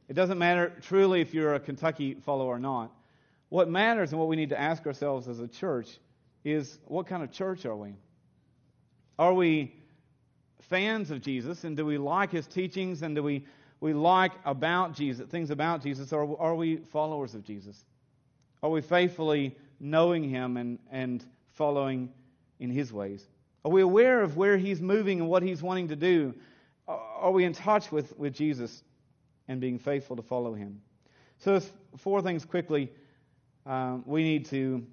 it 0.08 0.14
doesn't 0.14 0.38
matter 0.38 0.72
truly 0.80 1.20
if 1.20 1.34
you're 1.34 1.54
a 1.54 1.60
Kentucky 1.60 2.14
follower 2.14 2.54
or 2.54 2.58
not. 2.58 2.92
What 3.48 3.68
matters 3.68 4.12
and 4.12 4.18
what 4.18 4.28
we 4.28 4.36
need 4.36 4.50
to 4.50 4.60
ask 4.60 4.86
ourselves 4.86 5.28
as 5.28 5.40
a 5.40 5.48
church 5.48 5.98
is 6.44 6.78
what 6.84 7.06
kind 7.06 7.22
of 7.22 7.30
church 7.32 7.64
are 7.66 7.76
we? 7.76 7.94
Are 9.18 9.32
we 9.32 9.74
fans 10.60 11.10
of 11.10 11.20
Jesus 11.20 11.64
and 11.64 11.76
do 11.76 11.84
we 11.84 11.98
like 11.98 12.30
his 12.30 12.46
teachings 12.46 13.02
and 13.02 13.16
do 13.16 13.22
we, 13.22 13.44
we 13.80 13.92
like 13.92 14.32
about 14.44 14.94
Jesus, 14.94 15.28
things 15.28 15.50
about 15.50 15.82
Jesus, 15.82 16.12
or 16.12 16.38
are 16.38 16.54
we 16.54 16.76
followers 16.76 17.34
of 17.34 17.42
Jesus? 17.42 17.84
Are 18.62 18.70
we 18.70 18.80
faithfully 18.80 19.56
knowing 19.80 20.28
him 20.28 20.56
and, 20.56 20.78
and 20.90 21.24
following 21.54 22.12
in 22.60 22.70
his 22.70 22.92
ways? 22.92 23.26
Are 23.64 23.70
we 23.70 23.82
aware 23.82 24.22
of 24.22 24.36
where 24.36 24.56
he's 24.56 24.80
moving 24.80 25.20
and 25.20 25.28
what 25.28 25.42
he's 25.42 25.62
wanting 25.62 25.88
to 25.88 25.96
do? 25.96 26.34
Are 26.86 27.30
we 27.30 27.44
in 27.44 27.52
touch 27.52 27.90
with, 27.92 28.16
with 28.18 28.34
Jesus 28.34 28.82
and 29.46 29.60
being 29.60 29.78
faithful 29.78 30.16
to 30.16 30.22
follow 30.22 30.54
him? 30.54 30.80
So, 31.38 31.60
four 31.96 32.22
things 32.22 32.44
quickly 32.44 32.90
um, 33.68 34.02
we 34.06 34.24
need 34.24 34.46
to, 34.46 34.84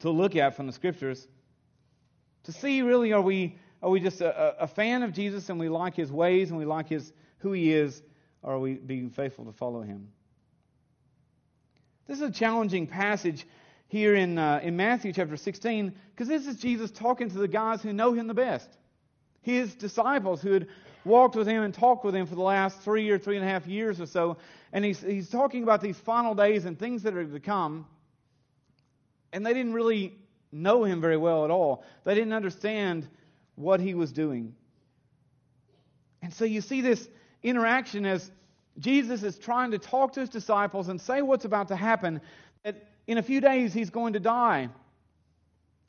to 0.00 0.10
look 0.10 0.34
at 0.34 0.56
from 0.56 0.66
the 0.66 0.72
scriptures 0.72 1.28
to 2.44 2.52
see 2.52 2.80
really 2.82 3.12
are 3.12 3.20
we, 3.20 3.58
are 3.82 3.90
we 3.90 4.00
just 4.00 4.20
a, 4.20 4.62
a 4.62 4.66
fan 4.66 5.02
of 5.02 5.12
Jesus 5.12 5.48
and 5.50 5.60
we 5.60 5.68
like 5.68 5.94
his 5.94 6.10
ways 6.10 6.50
and 6.50 6.58
we 6.58 6.64
like 6.64 6.88
his, 6.88 7.12
who 7.38 7.52
he 7.52 7.72
is, 7.72 8.02
or 8.42 8.54
are 8.54 8.58
we 8.58 8.74
being 8.74 9.10
faithful 9.10 9.44
to 9.44 9.52
follow 9.52 9.82
him? 9.82 10.08
This 12.06 12.18
is 12.18 12.22
a 12.22 12.30
challenging 12.30 12.86
passage 12.86 13.46
here 13.88 14.14
in, 14.14 14.38
uh, 14.38 14.60
in 14.62 14.76
Matthew 14.76 15.12
chapter 15.12 15.36
16 15.36 15.92
because 16.12 16.28
this 16.28 16.46
is 16.46 16.56
Jesus 16.56 16.90
talking 16.92 17.28
to 17.28 17.38
the 17.38 17.48
guys 17.48 17.82
who 17.82 17.92
know 17.92 18.12
him 18.14 18.28
the 18.28 18.34
best. 18.34 18.70
His 19.42 19.74
disciples 19.74 20.40
who 20.40 20.52
had 20.52 20.68
walked 21.06 21.36
with 21.36 21.46
him 21.46 21.62
and 21.62 21.72
talked 21.72 22.04
with 22.04 22.14
him 22.14 22.26
for 22.26 22.34
the 22.34 22.42
last 22.42 22.80
three 22.80 23.08
or 23.08 23.18
three 23.18 23.36
and 23.36 23.44
a 23.44 23.48
half 23.48 23.66
years 23.66 24.00
or 24.00 24.06
so. 24.06 24.36
And 24.72 24.84
he's, 24.84 25.00
he's 25.00 25.30
talking 25.30 25.62
about 25.62 25.80
these 25.80 25.98
final 25.98 26.34
days 26.34 26.64
and 26.64 26.78
things 26.78 27.02
that 27.04 27.14
are 27.14 27.24
to 27.24 27.40
come. 27.40 27.86
And 29.32 29.46
they 29.46 29.54
didn't 29.54 29.72
really 29.72 30.18
know 30.52 30.84
him 30.84 31.00
very 31.00 31.16
well 31.16 31.44
at 31.44 31.50
all, 31.50 31.84
they 32.04 32.14
didn't 32.14 32.32
understand 32.32 33.08
what 33.54 33.80
he 33.80 33.94
was 33.94 34.12
doing. 34.12 34.54
And 36.22 36.32
so 36.32 36.44
you 36.44 36.60
see 36.60 36.80
this 36.80 37.08
interaction 37.42 38.04
as 38.04 38.30
Jesus 38.78 39.22
is 39.22 39.38
trying 39.38 39.70
to 39.70 39.78
talk 39.78 40.12
to 40.14 40.20
his 40.20 40.28
disciples 40.28 40.88
and 40.88 41.00
say 41.00 41.22
what's 41.22 41.44
about 41.44 41.68
to 41.68 41.76
happen. 41.76 42.20
That 42.64 42.88
in 43.06 43.18
a 43.18 43.22
few 43.22 43.40
days 43.40 43.72
he's 43.72 43.90
going 43.90 44.12
to 44.14 44.20
die 44.20 44.68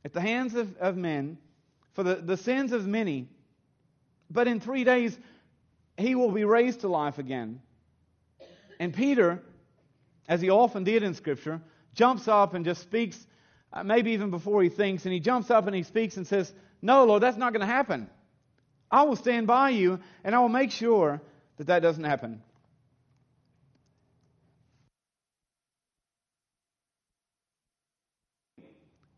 at 0.06 0.14
the 0.14 0.22
hands 0.22 0.56
of, 0.56 0.78
of 0.78 0.96
men 0.96 1.38
for 1.94 2.04
the, 2.04 2.16
the 2.16 2.38
sins 2.38 2.72
of 2.72 2.88
many. 2.88 3.28
But 4.30 4.48
in 4.48 4.60
three 4.60 4.84
days, 4.84 5.18
he 5.98 6.16
will 6.16 6.32
be 6.32 6.44
raised 6.44 6.82
to 6.82 6.88
life 6.88 7.18
again. 7.18 7.62
And 8.80 8.94
Peter, 8.94 9.42
as 10.28 10.42
he 10.42 10.50
often 10.50 10.84
did 10.84 11.04
in 11.04 11.14
Scripture, 11.14 11.62
jumps 11.94 12.28
up 12.28 12.54
and 12.54 12.64
just 12.64 12.82
speaks, 12.82 13.26
uh, 13.74 13.84
maybe 13.84 14.12
even 14.12 14.30
before 14.30 14.62
he 14.62 14.70
thinks, 14.70 15.06
and 15.06 15.14
he 15.14 15.20
jumps 15.20 15.50
up 15.50 15.66
and 15.68 15.76
he 15.76 15.84
speaks 15.84 16.18
and 16.18 16.28
says, 16.28 16.54
No, 16.82 17.06
Lord, 17.06 17.24
that's 17.24 17.38
not 17.38 17.54
going 17.54 17.62
to 17.62 17.74
happen. 17.74 18.10
I 18.92 19.04
will 19.04 19.16
stand 19.16 19.48
by 19.48 19.72
you, 19.72 20.00
and 20.24 20.36
I 20.36 20.40
will 20.40 20.50
make 20.50 20.72
sure 20.72 21.22
that 21.58 21.68
that 21.68 21.82
doesn't 21.82 22.04
happen. 22.04 22.42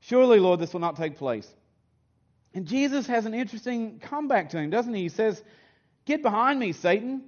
Surely, 0.01 0.39
Lord, 0.39 0.59
this 0.59 0.73
will 0.73 0.79
not 0.79 0.95
take 0.95 1.17
place. 1.17 1.47
And 2.53 2.65
Jesus 2.65 3.07
has 3.07 3.25
an 3.25 3.33
interesting 3.33 3.99
comeback 3.99 4.49
to 4.49 4.57
him, 4.57 4.69
doesn't 4.69 4.93
he? 4.93 5.03
He 5.03 5.09
says, 5.09 5.43
Get 6.05 6.21
behind 6.21 6.59
me, 6.59 6.71
Satan. 6.71 7.23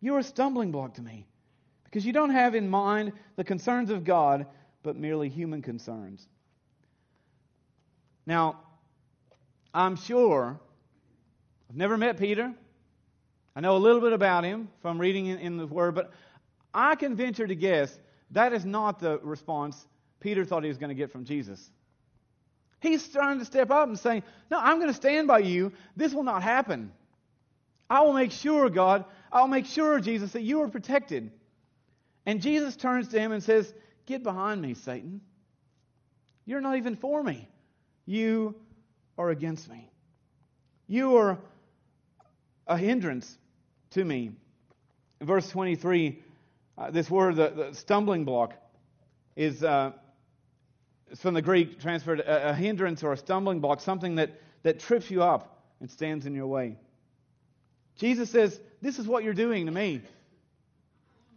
You're 0.00 0.18
a 0.18 0.22
stumbling 0.22 0.70
block 0.70 0.94
to 0.94 1.02
me 1.02 1.26
because 1.84 2.06
you 2.06 2.12
don't 2.12 2.30
have 2.30 2.54
in 2.54 2.68
mind 2.68 3.12
the 3.36 3.44
concerns 3.44 3.90
of 3.90 4.04
God, 4.04 4.46
but 4.82 4.96
merely 4.96 5.28
human 5.28 5.60
concerns. 5.60 6.26
Now, 8.26 8.60
I'm 9.74 9.96
sure, 9.96 10.58
I've 11.68 11.76
never 11.76 11.96
met 11.96 12.18
Peter. 12.18 12.54
I 13.56 13.60
know 13.60 13.76
a 13.76 13.78
little 13.78 14.00
bit 14.00 14.12
about 14.12 14.44
him 14.44 14.68
from 14.80 14.98
reading 14.98 15.26
in, 15.26 15.56
the 15.56 15.66
Word, 15.66 15.94
but 15.94 16.12
I 16.72 16.94
can 16.94 17.16
venture 17.16 17.46
to 17.46 17.54
guess 17.54 17.98
that 18.30 18.52
is 18.52 18.64
not 18.64 19.00
the 19.00 19.18
response 19.18 19.86
Peter 20.20 20.44
thought 20.44 20.62
he 20.62 20.68
was 20.68 20.78
going 20.78 20.88
to 20.88 20.94
get 20.94 21.10
from 21.10 21.24
Jesus. 21.24 21.70
He's 22.80 23.06
trying 23.08 23.38
to 23.40 23.44
step 23.44 23.70
up 23.70 23.88
and 23.88 23.98
say, 23.98 24.22
No, 24.50 24.58
I'm 24.58 24.76
going 24.76 24.88
to 24.88 24.94
stand 24.94 25.26
by 25.26 25.40
you. 25.40 25.72
This 25.96 26.14
will 26.14 26.22
not 26.22 26.42
happen. 26.42 26.92
I 27.90 28.02
will 28.02 28.12
make 28.12 28.32
sure, 28.32 28.68
God, 28.68 29.04
I'll 29.32 29.48
make 29.48 29.66
sure, 29.66 29.98
Jesus, 30.00 30.32
that 30.32 30.42
you 30.42 30.60
are 30.62 30.68
protected. 30.68 31.30
And 32.26 32.40
Jesus 32.42 32.76
turns 32.76 33.08
to 33.08 33.18
him 33.18 33.32
and 33.32 33.42
says, 33.42 33.72
Get 34.06 34.22
behind 34.22 34.60
me, 34.62 34.74
Satan. 34.74 35.20
You're 36.44 36.60
not 36.60 36.76
even 36.76 36.96
for 36.96 37.22
me. 37.22 37.48
You 38.06 38.54
are 39.18 39.30
against 39.30 39.68
me. 39.68 39.90
You 40.86 41.16
are 41.16 41.38
a 42.66 42.78
hindrance 42.78 43.36
to 43.90 44.04
me. 44.04 44.30
In 45.20 45.26
verse 45.26 45.48
23, 45.50 46.22
uh, 46.78 46.90
this 46.90 47.10
word, 47.10 47.36
the, 47.36 47.50
the, 47.50 47.74
stumbling 47.74 48.24
block, 48.24 48.54
is 49.36 49.64
uh, 49.64 49.92
from 51.16 51.34
the 51.34 51.42
Greek 51.42 51.80
transferred 51.80 52.20
a, 52.20 52.50
a 52.50 52.54
hindrance 52.54 53.02
or 53.02 53.12
a 53.12 53.16
stumbling 53.16 53.60
block, 53.60 53.80
something 53.80 54.16
that, 54.16 54.40
that 54.62 54.80
trips 54.80 55.10
you 55.10 55.22
up 55.22 55.62
and 55.80 55.90
stands 55.90 56.26
in 56.26 56.34
your 56.34 56.46
way. 56.46 56.76
Jesus 57.96 58.30
says, 58.30 58.60
This 58.80 58.98
is 58.98 59.06
what 59.06 59.24
you're 59.24 59.34
doing 59.34 59.66
to 59.66 59.72
me. 59.72 60.02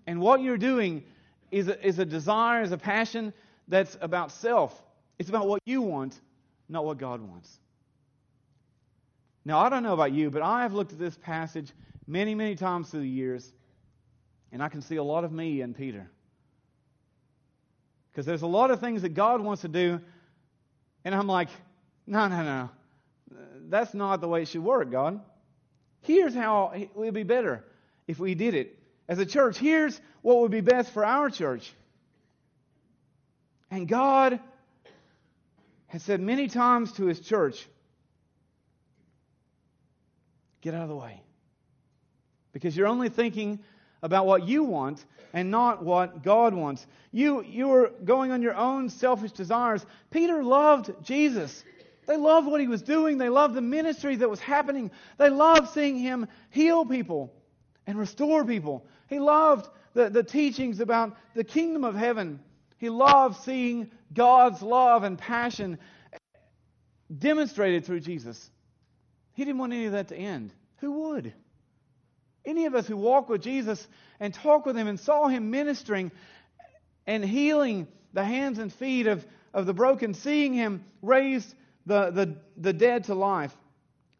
And 0.07 0.19
what 0.19 0.41
you're 0.41 0.57
doing 0.57 1.03
is 1.51 1.67
a, 1.67 1.85
is 1.85 1.99
a 1.99 2.05
desire, 2.05 2.61
is 2.61 2.71
a 2.71 2.77
passion 2.77 3.33
that's 3.67 3.97
about 4.01 4.31
self. 4.31 4.81
It's 5.19 5.29
about 5.29 5.47
what 5.47 5.61
you 5.65 5.81
want, 5.81 6.19
not 6.69 6.85
what 6.85 6.97
God 6.97 7.21
wants. 7.21 7.59
Now, 9.43 9.59
I 9.59 9.69
don't 9.69 9.83
know 9.83 9.93
about 9.93 10.11
you, 10.11 10.29
but 10.29 10.41
I 10.41 10.61
have 10.61 10.73
looked 10.73 10.91
at 10.91 10.99
this 10.99 11.17
passage 11.17 11.71
many, 12.07 12.35
many 12.35 12.55
times 12.55 12.89
through 12.89 13.01
the 13.01 13.09
years, 13.09 13.51
and 14.51 14.61
I 14.61 14.69
can 14.69 14.81
see 14.81 14.97
a 14.97 15.03
lot 15.03 15.23
of 15.23 15.31
me 15.31 15.61
in 15.61 15.73
Peter. 15.73 16.09
Because 18.11 18.25
there's 18.25 18.41
a 18.41 18.47
lot 18.47 18.71
of 18.71 18.79
things 18.79 19.03
that 19.03 19.13
God 19.13 19.41
wants 19.41 19.61
to 19.61 19.67
do, 19.67 20.01
and 21.05 21.15
I'm 21.15 21.27
like, 21.27 21.49
no, 22.05 22.27
no, 22.27 22.43
no. 22.43 22.69
That's 23.69 23.93
not 23.93 24.19
the 24.19 24.27
way 24.27 24.41
it 24.41 24.49
should 24.49 24.63
work, 24.63 24.91
God. 24.91 25.21
Here's 26.01 26.35
how 26.35 26.71
it 26.75 26.89
would 26.95 27.13
be 27.13 27.23
better 27.23 27.63
if 28.07 28.19
we 28.19 28.35
did 28.35 28.53
it. 28.53 28.77
As 29.07 29.19
a 29.19 29.25
church, 29.25 29.57
here's 29.57 29.99
what 30.21 30.39
would 30.39 30.51
be 30.51 30.61
best 30.61 30.91
for 30.91 31.05
our 31.05 31.29
church. 31.29 31.71
And 33.69 33.87
God 33.87 34.39
has 35.87 36.03
said 36.03 36.19
many 36.19 36.47
times 36.47 36.91
to 36.93 37.05
his 37.05 37.19
church, 37.19 37.65
get 40.61 40.73
out 40.73 40.83
of 40.83 40.89
the 40.89 40.95
way. 40.95 41.21
Because 42.51 42.75
you're 42.75 42.87
only 42.87 43.09
thinking 43.09 43.59
about 44.01 44.25
what 44.25 44.47
you 44.47 44.63
want 44.63 45.05
and 45.33 45.51
not 45.51 45.83
what 45.83 46.23
God 46.23 46.53
wants. 46.53 46.85
You, 47.11 47.43
you 47.43 47.71
are 47.71 47.91
going 48.03 48.31
on 48.31 48.41
your 48.41 48.55
own 48.55 48.89
selfish 48.89 49.31
desires. 49.31 49.85
Peter 50.09 50.43
loved 50.43 50.91
Jesus. 51.03 51.63
They 52.07 52.17
loved 52.17 52.47
what 52.47 52.61
he 52.61 52.67
was 52.67 52.81
doing. 52.81 53.17
They 53.17 53.29
loved 53.29 53.53
the 53.53 53.61
ministry 53.61 54.15
that 54.17 54.29
was 54.29 54.39
happening. 54.39 54.91
They 55.17 55.29
loved 55.29 55.69
seeing 55.69 55.97
him 55.97 56.27
heal 56.49 56.85
people 56.85 57.33
and 57.85 57.97
restore 57.97 58.43
people. 58.43 58.85
He 59.07 59.19
loved 59.19 59.69
the, 59.93 60.09
the 60.09 60.23
teachings 60.23 60.79
about 60.79 61.15
the 61.35 61.43
kingdom 61.43 61.83
of 61.83 61.95
heaven. 61.95 62.39
He 62.77 62.89
loved 62.89 63.41
seeing 63.43 63.91
God's 64.13 64.61
love 64.61 65.03
and 65.03 65.17
passion 65.17 65.77
demonstrated 67.19 67.85
through 67.85 67.99
Jesus. 67.99 68.49
He 69.33 69.45
didn't 69.45 69.59
want 69.59 69.73
any 69.73 69.85
of 69.85 69.91
that 69.93 70.07
to 70.09 70.15
end. 70.15 70.51
Who 70.77 70.91
would? 70.91 71.33
Any 72.45 72.65
of 72.65 72.75
us 72.75 72.87
who 72.87 72.97
walk 72.97 73.29
with 73.29 73.41
Jesus 73.41 73.85
and 74.19 74.33
talk 74.33 74.65
with 74.65 74.75
him 74.75 74.87
and 74.87 74.99
saw 74.99 75.27
him 75.27 75.51
ministering 75.51 76.11
and 77.05 77.23
healing 77.23 77.87
the 78.13 78.23
hands 78.23 78.59
and 78.59 78.73
feet 78.73 79.07
of, 79.07 79.25
of 79.53 79.65
the 79.65 79.73
broken, 79.73 80.13
seeing 80.13 80.53
him 80.53 80.83
raise 81.01 81.55
the, 81.85 82.11
the, 82.11 82.35
the 82.57 82.73
dead 82.73 83.05
to 83.05 83.15
life, 83.15 83.55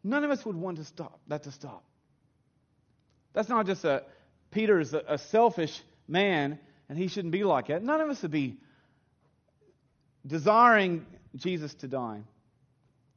none 0.02 0.24
of 0.24 0.30
us 0.30 0.44
would 0.44 0.56
want 0.56 0.78
to 0.78 0.84
stop 0.84 1.20
that 1.28 1.44
to 1.44 1.52
stop. 1.52 1.84
That's 3.32 3.48
not 3.48 3.66
just 3.66 3.84
a 3.84 4.04
Peter's 4.50 4.92
a, 4.92 5.02
a 5.08 5.18
selfish 5.18 5.80
man 6.06 6.58
and 6.88 6.98
he 6.98 7.08
shouldn't 7.08 7.32
be 7.32 7.44
like 7.44 7.68
that. 7.68 7.82
None 7.82 8.00
of 8.00 8.10
us 8.10 8.22
would 8.22 8.30
be 8.30 8.58
desiring 10.26 11.06
Jesus 11.36 11.72
to 11.76 11.88
die. 11.88 12.20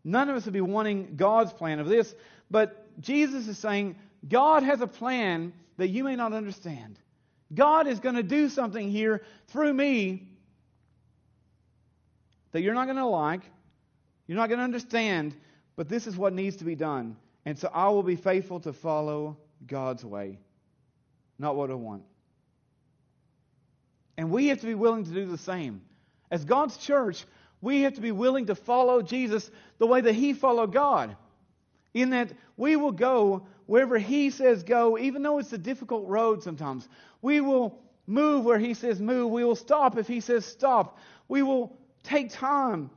None 0.03 0.29
of 0.29 0.35
us 0.35 0.45
would 0.45 0.53
be 0.53 0.61
wanting 0.61 1.15
God's 1.15 1.51
plan 1.51 1.79
of 1.79 1.87
this. 1.87 2.13
But 2.49 3.01
Jesus 3.01 3.47
is 3.47 3.57
saying, 3.57 3.95
God 4.27 4.63
has 4.63 4.81
a 4.81 4.87
plan 4.87 5.53
that 5.77 5.89
you 5.89 6.03
may 6.03 6.15
not 6.15 6.33
understand. 6.33 6.99
God 7.53 7.87
is 7.87 7.99
going 7.99 8.15
to 8.15 8.23
do 8.23 8.49
something 8.49 8.89
here 8.89 9.21
through 9.47 9.73
me 9.73 10.27
that 12.51 12.61
you're 12.61 12.73
not 12.73 12.85
going 12.85 12.97
to 12.97 13.05
like, 13.05 13.41
you're 14.27 14.37
not 14.37 14.47
going 14.47 14.59
to 14.59 14.63
understand, 14.63 15.35
but 15.75 15.89
this 15.89 16.07
is 16.07 16.15
what 16.15 16.33
needs 16.33 16.55
to 16.57 16.63
be 16.63 16.75
done. 16.75 17.17
And 17.45 17.57
so 17.57 17.69
I 17.73 17.89
will 17.89 18.03
be 18.03 18.15
faithful 18.15 18.59
to 18.61 18.73
follow 18.73 19.37
God's 19.67 20.03
way, 20.03 20.39
not 21.37 21.55
what 21.55 21.69
I 21.69 21.75
want. 21.75 22.03
And 24.17 24.31
we 24.31 24.47
have 24.47 24.61
to 24.61 24.65
be 24.65 24.73
willing 24.73 25.03
to 25.03 25.11
do 25.11 25.25
the 25.25 25.37
same. 25.37 25.81
As 26.31 26.45
God's 26.45 26.77
church, 26.77 27.25
we 27.61 27.81
have 27.81 27.95
to 27.95 28.01
be 28.01 28.11
willing 28.11 28.47
to 28.47 28.55
follow 28.55 29.01
Jesus 29.01 29.51
the 29.77 29.87
way 29.87 30.01
that 30.01 30.15
He 30.15 30.33
followed 30.33 30.71
God. 30.71 31.15
In 31.93 32.11
that 32.11 32.31
we 32.57 32.75
will 32.75 32.91
go 32.91 33.47
wherever 33.65 33.97
He 33.97 34.29
says 34.29 34.63
go, 34.63 34.97
even 34.97 35.23
though 35.23 35.39
it's 35.39 35.53
a 35.53 35.57
difficult 35.57 36.07
road 36.07 36.43
sometimes. 36.43 36.87
We 37.21 37.41
will 37.41 37.79
move 38.07 38.45
where 38.45 38.59
He 38.59 38.73
says 38.73 38.99
move. 38.99 39.31
We 39.31 39.43
will 39.43 39.55
stop 39.55 39.97
if 39.97 40.07
He 40.07 40.19
says 40.19 40.45
stop. 40.45 40.99
We 41.27 41.43
will 41.43 41.77
take 42.03 42.31
time 42.31 42.89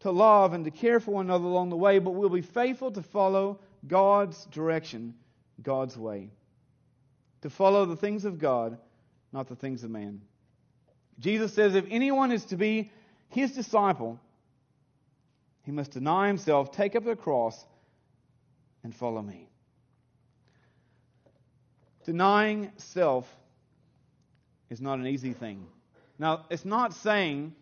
to 0.00 0.10
love 0.10 0.52
and 0.52 0.64
to 0.64 0.70
care 0.70 1.00
for 1.00 1.12
one 1.12 1.26
another 1.26 1.46
along 1.46 1.70
the 1.70 1.76
way, 1.76 1.98
but 1.98 2.12
we'll 2.12 2.28
be 2.28 2.42
faithful 2.42 2.90
to 2.92 3.02
follow 3.02 3.58
God's 3.86 4.44
direction, 4.46 5.14
God's 5.62 5.96
way. 5.96 6.30
To 7.42 7.50
follow 7.50 7.84
the 7.86 7.96
things 7.96 8.24
of 8.24 8.38
God, 8.38 8.78
not 9.32 9.48
the 9.48 9.56
things 9.56 9.84
of 9.84 9.90
man. 9.90 10.20
Jesus 11.18 11.52
says 11.52 11.74
if 11.74 11.84
anyone 11.90 12.30
is 12.30 12.44
to 12.46 12.56
be 12.56 12.90
his 13.28 13.52
disciple, 13.52 14.20
he 15.64 15.72
must 15.72 15.90
deny 15.90 16.28
himself, 16.28 16.72
take 16.72 16.96
up 16.96 17.04
the 17.04 17.16
cross, 17.16 17.66
and 18.82 18.94
follow 18.94 19.20
me. 19.20 19.47
Denying 22.08 22.72
self 22.78 23.30
is 24.70 24.80
not 24.80 24.98
an 24.98 25.06
easy 25.06 25.34
thing. 25.34 25.66
Now, 26.18 26.46
it's 26.48 26.64
not 26.64 26.94
saying 26.94 27.54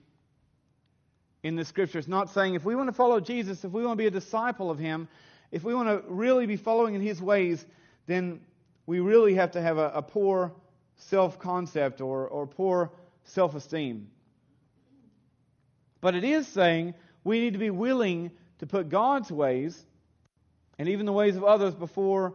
in 1.43 1.57
the 1.57 1.65
scripture. 1.65 1.99
It's 1.99 2.07
not 2.07 2.31
saying 2.31 2.55
if 2.55 2.65
we 2.65 2.77
want 2.77 2.87
to 2.89 2.93
follow 2.93 3.19
Jesus, 3.19 3.65
if 3.65 3.73
we 3.73 3.85
want 3.85 3.99
to 3.99 4.03
be 4.05 4.07
a 4.07 4.11
disciple 4.13 4.71
of 4.71 4.79
him, 4.79 5.09
if 5.51 5.65
we 5.65 5.75
want 5.75 5.89
to 5.89 6.09
really 6.09 6.47
be 6.47 6.55
following 6.55 6.95
in 6.95 7.01
his 7.01 7.21
ways, 7.21 7.67
then 8.07 8.41
we 8.87 9.01
really 9.01 9.35
have 9.35 9.51
to 9.51 9.61
have 9.61 9.79
a, 9.79 9.91
a 9.97 10.03
poor 10.03 10.53
self 10.95 11.41
concept 11.41 12.01
or, 12.01 12.29
or 12.29 12.47
poor 12.47 12.93
self 13.25 13.57
esteem. 13.57 14.07
But 16.01 16.15
it 16.15 16.23
is 16.23 16.47
saying 16.47 16.95
we 17.25 17.41
need 17.41 17.55
to 17.55 17.59
be 17.59 17.71
willing 17.71 18.31
to 18.61 18.67
put 18.69 18.91
God's 18.91 19.33
ways 19.33 19.85
and 20.79 20.89
even 20.89 21.05
the 21.05 21.13
ways 21.13 21.35
of 21.35 21.43
others 21.43 21.75
before 21.75 22.33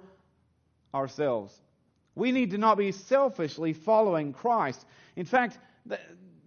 ourselves. 0.93 1.58
We 2.15 2.32
need 2.32 2.52
to 2.52 2.58
not 2.58 2.78
be 2.78 2.91
selfishly 2.91 3.74
following 3.74 4.34
Christ. 4.34 4.86
In 5.15 5.26
fact, 5.26 5.58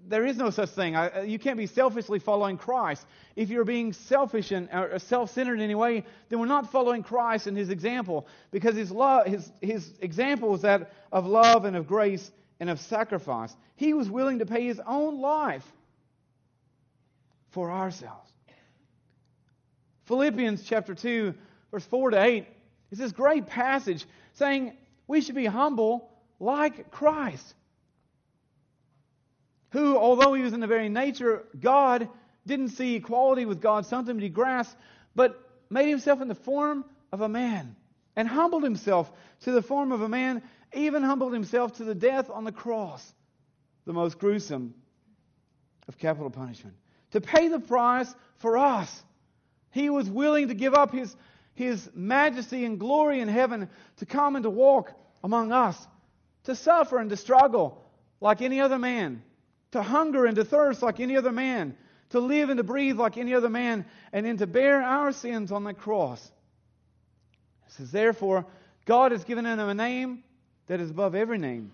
there 0.06 0.26
is 0.26 0.36
no 0.36 0.50
such 0.50 0.68
thing. 0.70 0.94
I, 0.94 1.08
uh, 1.08 1.22
you 1.22 1.38
can't 1.38 1.56
be 1.56 1.66
selfishly 1.66 2.18
following 2.18 2.58
Christ. 2.58 3.06
If 3.36 3.48
you're 3.48 3.64
being 3.64 3.94
selfish 3.94 4.52
and 4.52 4.68
or 4.70 4.98
self-centered 4.98 5.54
in 5.54 5.62
any 5.62 5.74
way, 5.74 6.04
then 6.28 6.38
we're 6.38 6.46
not 6.46 6.70
following 6.70 7.02
Christ 7.02 7.46
and 7.46 7.56
His 7.56 7.70
example, 7.70 8.26
because 8.50 8.76
His 8.76 8.90
love, 8.90 9.26
His 9.26 9.50
His 9.62 9.90
example 10.00 10.50
was 10.50 10.60
that 10.62 10.92
of 11.10 11.26
love 11.26 11.64
and 11.64 11.74
of 11.74 11.86
grace 11.86 12.30
and 12.60 12.68
of 12.68 12.78
sacrifice. 12.80 13.56
He 13.76 13.94
was 13.94 14.10
willing 14.10 14.40
to 14.40 14.46
pay 14.46 14.66
His 14.66 14.80
own 14.86 15.22
life 15.22 15.64
for 17.52 17.70
ourselves. 17.70 18.30
Philippians 20.04 20.64
chapter 20.64 20.94
two, 20.94 21.32
verse 21.70 21.86
four 21.86 22.10
to 22.10 22.22
eight, 22.22 22.46
is 22.90 22.98
this 22.98 23.12
great 23.12 23.46
passage 23.46 24.04
saying 24.34 24.76
we 25.06 25.20
should 25.20 25.34
be 25.34 25.46
humble 25.46 26.10
like 26.38 26.90
Christ 26.90 27.54
who, 29.74 29.98
although 29.98 30.32
he 30.34 30.42
was 30.42 30.52
in 30.52 30.60
the 30.60 30.68
very 30.68 30.88
nature 30.88 31.44
God, 31.58 32.08
didn't 32.46 32.68
see 32.68 32.94
equality 32.94 33.44
with 33.44 33.60
God 33.60 33.84
something 33.84 34.14
to 34.14 34.20
be 34.20 34.28
grasped, 34.28 34.76
but 35.16 35.50
made 35.68 35.88
himself 35.88 36.22
in 36.22 36.28
the 36.28 36.34
form 36.36 36.84
of 37.10 37.22
a 37.22 37.28
man 37.28 37.74
and 38.14 38.28
humbled 38.28 38.62
himself 38.62 39.10
to 39.40 39.50
the 39.50 39.60
form 39.60 39.90
of 39.90 40.00
a 40.00 40.08
man, 40.08 40.42
even 40.72 41.02
humbled 41.02 41.32
himself 41.32 41.78
to 41.78 41.84
the 41.84 41.94
death 41.94 42.30
on 42.30 42.44
the 42.44 42.52
cross, 42.52 43.12
the 43.84 43.92
most 43.92 44.20
gruesome 44.20 44.74
of 45.88 45.98
capital 45.98 46.30
punishment. 46.30 46.76
To 47.10 47.20
pay 47.20 47.48
the 47.48 47.58
price 47.58 48.14
for 48.36 48.56
us, 48.56 49.02
he 49.72 49.90
was 49.90 50.08
willing 50.08 50.48
to 50.48 50.54
give 50.54 50.74
up 50.74 50.92
his, 50.92 51.16
his 51.54 51.88
majesty 51.94 52.64
and 52.64 52.78
glory 52.78 53.20
in 53.20 53.28
heaven 53.28 53.68
to 53.96 54.06
come 54.06 54.36
and 54.36 54.42
to 54.42 54.50
walk 54.50 54.92
among 55.22 55.52
us, 55.52 55.86
to 56.44 56.54
suffer 56.54 56.98
and 56.98 57.10
to 57.10 57.16
struggle 57.16 57.82
like 58.20 58.42
any 58.42 58.60
other 58.60 58.78
man 58.78 59.22
to 59.74 59.82
hunger 59.82 60.24
and 60.24 60.36
to 60.36 60.44
thirst 60.44 60.82
like 60.82 61.00
any 61.00 61.16
other 61.16 61.32
man, 61.32 61.76
to 62.10 62.20
live 62.20 62.48
and 62.48 62.58
to 62.58 62.62
breathe 62.62 62.96
like 62.96 63.18
any 63.18 63.34
other 63.34 63.50
man, 63.50 63.84
and 64.12 64.24
then 64.24 64.36
to 64.36 64.46
bear 64.46 64.80
our 64.80 65.10
sins 65.10 65.50
on 65.50 65.64
the 65.64 65.74
cross. 65.74 66.24
It 67.66 67.72
says, 67.72 67.90
Therefore, 67.90 68.46
God 68.84 69.10
has 69.10 69.24
given 69.24 69.44
him 69.44 69.58
a 69.58 69.74
name 69.74 70.22
that 70.68 70.80
is 70.80 70.90
above 70.90 71.16
every 71.16 71.38
name. 71.38 71.72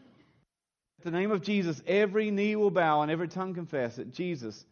At 0.98 1.04
the 1.04 1.10
name 1.10 1.30
of 1.30 1.42
Jesus, 1.42 1.82
every 1.86 2.30
knee 2.30 2.56
will 2.56 2.70
bow 2.70 3.02
and 3.02 3.10
every 3.10 3.28
tongue 3.28 3.52
confess 3.52 3.96
that 3.96 4.14
Jesus 4.14 4.64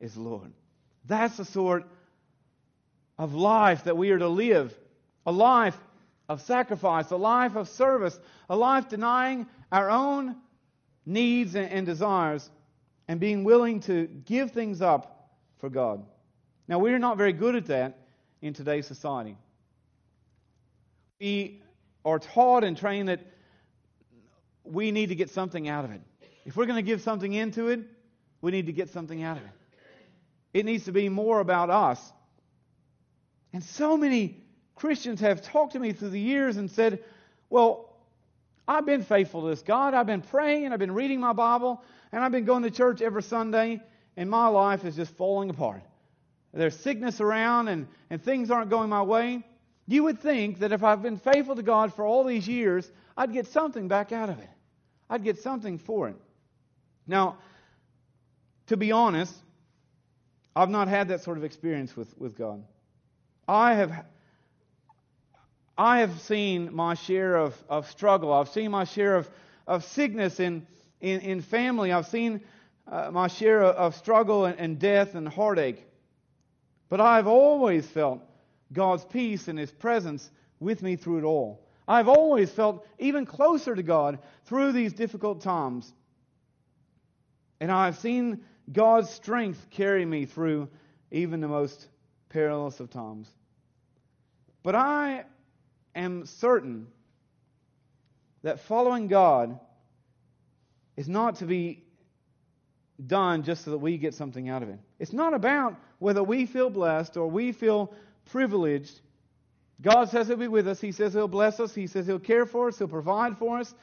is 0.00 0.16
Lord. 0.16 0.50
That's 1.04 1.36
the 1.36 1.44
sort 1.44 1.84
of 3.18 3.34
life 3.34 3.84
that 3.84 3.96
we 3.96 4.10
are 4.10 4.18
to 4.18 4.28
live, 4.28 4.76
a 5.26 5.32
life 5.32 5.78
of 6.28 6.40
sacrifice, 6.40 7.10
a 7.10 7.16
life 7.16 7.56
of 7.56 7.68
service, 7.68 8.18
a 8.48 8.56
life 8.56 8.88
denying 8.88 9.46
our 9.70 9.90
own 9.90 10.36
needs 11.04 11.54
and 11.54 11.84
desires 11.86 12.50
and 13.08 13.20
being 13.20 13.44
willing 13.44 13.80
to 13.80 14.06
give 14.06 14.52
things 14.52 14.80
up 14.80 15.30
for 15.58 15.68
God. 15.68 16.04
Now, 16.68 16.78
we're 16.78 16.98
not 16.98 17.16
very 17.18 17.32
good 17.32 17.56
at 17.56 17.66
that 17.66 17.98
in 18.40 18.54
today's 18.54 18.86
society. 18.86 19.36
We 21.20 21.62
are 22.04 22.18
taught 22.18 22.64
and 22.64 22.76
trained 22.76 23.08
that 23.08 23.20
we 24.64 24.90
need 24.90 25.08
to 25.08 25.14
get 25.14 25.30
something 25.30 25.68
out 25.68 25.84
of 25.84 25.90
it. 25.92 26.00
If 26.44 26.56
we're 26.56 26.66
going 26.66 26.76
to 26.76 26.82
give 26.82 27.02
something 27.02 27.32
into 27.32 27.68
it, 27.68 27.80
we 28.40 28.50
need 28.50 28.66
to 28.66 28.72
get 28.72 28.90
something 28.90 29.22
out 29.22 29.36
of 29.36 29.42
it. 29.44 29.50
It 30.54 30.64
needs 30.64 30.84
to 30.84 30.92
be 30.92 31.08
more 31.08 31.40
about 31.40 31.70
us. 31.70 32.12
And 33.52 33.62
so 33.62 33.96
many 33.96 34.42
Christians 34.74 35.20
have 35.20 35.42
talked 35.42 35.72
to 35.72 35.78
me 35.78 35.92
through 35.92 36.10
the 36.10 36.20
years 36.20 36.56
and 36.56 36.70
said, 36.70 37.02
Well, 37.50 37.88
I've 38.66 38.86
been 38.86 39.02
faithful 39.02 39.42
to 39.42 39.48
this 39.48 39.62
God. 39.62 39.94
I've 39.94 40.06
been 40.06 40.22
praying 40.22 40.64
and 40.64 40.72
I've 40.72 40.80
been 40.80 40.94
reading 40.94 41.20
my 41.20 41.32
Bible 41.32 41.82
and 42.12 42.22
I've 42.24 42.32
been 42.32 42.44
going 42.44 42.62
to 42.62 42.70
church 42.70 43.00
every 43.00 43.22
Sunday, 43.22 43.80
and 44.16 44.28
my 44.28 44.46
life 44.48 44.84
is 44.84 44.96
just 44.96 45.12
falling 45.14 45.48
apart. 45.48 45.82
There's 46.52 46.76
sickness 46.76 47.20
around 47.20 47.68
and, 47.68 47.88
and 48.10 48.22
things 48.22 48.50
aren't 48.50 48.68
going 48.68 48.90
my 48.90 49.02
way. 49.02 49.42
You 49.86 50.04
would 50.04 50.20
think 50.20 50.58
that 50.58 50.72
if 50.72 50.84
I've 50.84 51.02
been 51.02 51.16
faithful 51.16 51.56
to 51.56 51.62
God 51.62 51.94
for 51.94 52.04
all 52.04 52.24
these 52.24 52.46
years, 52.46 52.90
I'd 53.16 53.32
get 53.32 53.46
something 53.46 53.88
back 53.88 54.12
out 54.12 54.28
of 54.28 54.38
it. 54.38 54.48
I'd 55.08 55.24
get 55.24 55.38
something 55.38 55.78
for 55.78 56.08
it. 56.08 56.16
Now, 57.06 57.38
to 58.66 58.76
be 58.76 58.92
honest, 58.92 59.34
I've 60.54 60.70
not 60.70 60.88
had 60.88 61.08
that 61.08 61.22
sort 61.22 61.38
of 61.38 61.44
experience 61.44 61.96
with, 61.96 62.16
with 62.18 62.36
God. 62.36 62.62
I 63.52 63.74
have 63.74 64.06
I 65.76 65.98
have 66.00 66.18
seen 66.22 66.74
my 66.74 66.94
share 66.94 67.36
of, 67.36 67.54
of 67.68 67.90
struggle. 67.90 68.32
I've 68.32 68.48
seen 68.48 68.70
my 68.70 68.84
share 68.84 69.14
of, 69.16 69.28
of 69.66 69.84
sickness 69.84 70.40
in, 70.40 70.66
in, 71.02 71.20
in 71.20 71.42
family. 71.42 71.92
I've 71.92 72.06
seen 72.06 72.40
uh, 72.90 73.10
my 73.10 73.28
share 73.28 73.62
of, 73.62 73.76
of 73.76 73.94
struggle 73.94 74.46
and, 74.46 74.58
and 74.58 74.78
death 74.78 75.14
and 75.14 75.28
heartache. 75.28 75.84
But 76.88 77.02
I've 77.02 77.26
always 77.26 77.86
felt 77.86 78.22
God's 78.72 79.04
peace 79.04 79.48
and 79.48 79.58
His 79.58 79.70
presence 79.70 80.30
with 80.58 80.82
me 80.82 80.96
through 80.96 81.18
it 81.18 81.24
all. 81.24 81.66
I've 81.86 82.08
always 82.08 82.50
felt 82.50 82.86
even 82.98 83.26
closer 83.26 83.74
to 83.74 83.82
God 83.82 84.18
through 84.46 84.72
these 84.72 84.94
difficult 84.94 85.42
times. 85.42 85.92
And 87.60 87.70
I've 87.70 87.98
seen 87.98 88.44
God's 88.72 89.10
strength 89.10 89.66
carry 89.70 90.06
me 90.06 90.24
through 90.24 90.70
even 91.10 91.40
the 91.40 91.48
most 91.48 91.88
perilous 92.30 92.80
of 92.80 92.88
times. 92.88 93.28
But 94.62 94.74
I 94.74 95.24
am 95.94 96.26
certain 96.26 96.86
that 98.42 98.60
following 98.60 99.08
God 99.08 99.58
is 100.96 101.08
not 101.08 101.36
to 101.36 101.46
be 101.46 101.82
done 103.06 103.42
just 103.42 103.64
so 103.64 103.70
that 103.72 103.78
we 103.78 103.96
get 103.96 104.14
something 104.14 104.48
out 104.48 104.62
of 104.62 104.68
it. 104.68 104.78
It's 104.98 105.12
not 105.12 105.34
about 105.34 105.76
whether 105.98 106.22
we 106.22 106.46
feel 106.46 106.70
blessed 106.70 107.16
or 107.16 107.28
we 107.28 107.52
feel 107.52 107.92
privileged. 108.26 109.00
God 109.80 110.08
says 110.08 110.28
He'll 110.28 110.36
be 110.36 110.48
with 110.48 110.68
us. 110.68 110.80
He 110.80 110.92
says 110.92 111.12
He'll 111.12 111.28
bless 111.28 111.58
us. 111.58 111.74
He 111.74 111.86
says 111.86 112.06
He'll 112.06 112.18
care 112.18 112.46
for 112.46 112.68
us. 112.68 112.78
He'll 112.78 112.88
provide 112.88 113.38
for 113.38 113.58
us 113.58 113.74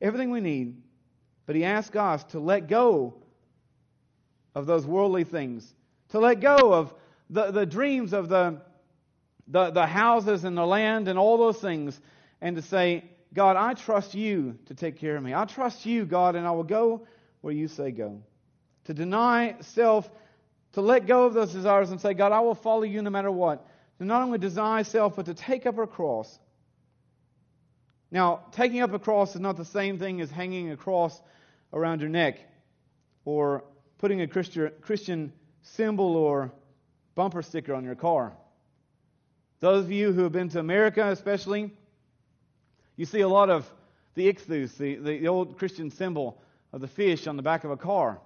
everything 0.00 0.30
we 0.30 0.40
need. 0.40 0.80
But 1.46 1.56
He 1.56 1.64
asks 1.64 1.96
us 1.96 2.24
to 2.24 2.38
let 2.38 2.68
go 2.68 3.14
of 4.54 4.66
those 4.66 4.86
worldly 4.86 5.24
things, 5.24 5.74
to 6.10 6.18
let 6.18 6.40
go 6.40 6.72
of 6.72 6.94
the, 7.30 7.50
the 7.50 7.66
dreams 7.66 8.12
of 8.12 8.28
the, 8.28 8.60
the, 9.48 9.70
the 9.70 9.86
houses 9.86 10.44
and 10.44 10.56
the 10.56 10.66
land 10.66 11.08
and 11.08 11.18
all 11.18 11.38
those 11.38 11.58
things, 11.58 11.98
and 12.40 12.56
to 12.56 12.62
say, 12.62 13.04
God, 13.34 13.56
I 13.56 13.74
trust 13.74 14.14
you 14.14 14.58
to 14.66 14.74
take 14.74 14.98
care 14.98 15.16
of 15.16 15.22
me. 15.22 15.34
I 15.34 15.44
trust 15.44 15.84
you, 15.86 16.04
God, 16.04 16.36
and 16.36 16.46
I 16.46 16.50
will 16.52 16.64
go 16.64 17.06
where 17.40 17.52
you 17.52 17.68
say 17.68 17.90
go. 17.90 18.22
To 18.84 18.94
deny 18.94 19.56
self, 19.60 20.08
to 20.72 20.80
let 20.80 21.06
go 21.06 21.26
of 21.26 21.34
those 21.34 21.52
desires 21.52 21.90
and 21.90 22.00
say, 22.00 22.14
God, 22.14 22.32
I 22.32 22.40
will 22.40 22.54
follow 22.54 22.82
you 22.82 23.02
no 23.02 23.10
matter 23.10 23.30
what. 23.30 23.66
To 23.98 24.04
not 24.04 24.22
only 24.22 24.38
deny 24.38 24.82
self, 24.82 25.16
but 25.16 25.26
to 25.26 25.34
take 25.34 25.66
up 25.66 25.78
a 25.78 25.86
cross. 25.86 26.38
Now, 28.10 28.44
taking 28.52 28.80
up 28.80 28.92
a 28.92 28.98
cross 28.98 29.34
is 29.34 29.40
not 29.40 29.56
the 29.56 29.64
same 29.64 29.98
thing 29.98 30.20
as 30.20 30.30
hanging 30.30 30.70
a 30.70 30.76
cross 30.76 31.20
around 31.72 32.00
your 32.00 32.08
neck 32.08 32.38
or 33.24 33.64
putting 33.98 34.22
a 34.22 34.26
Christian 34.26 35.32
symbol 35.62 36.16
or 36.16 36.52
bumper 37.14 37.42
sticker 37.42 37.74
on 37.74 37.84
your 37.84 37.96
car. 37.96 38.32
Those 39.60 39.84
of 39.84 39.92
you 39.92 40.12
who 40.12 40.22
have 40.22 40.32
been 40.32 40.48
to 40.50 40.60
America, 40.60 41.08
especially, 41.08 41.72
you 42.96 43.06
see 43.06 43.20
a 43.20 43.28
lot 43.28 43.50
of 43.50 43.70
the 44.14 44.32
ichthus, 44.32 44.76
the, 44.76 44.96
the, 44.96 45.18
the 45.18 45.28
old 45.28 45.58
Christian 45.58 45.90
symbol 45.90 46.40
of 46.72 46.80
the 46.80 46.88
fish 46.88 47.26
on 47.26 47.36
the 47.36 47.42
back 47.42 47.64
of 47.64 47.70
a 47.70 47.76
car. 47.76 48.20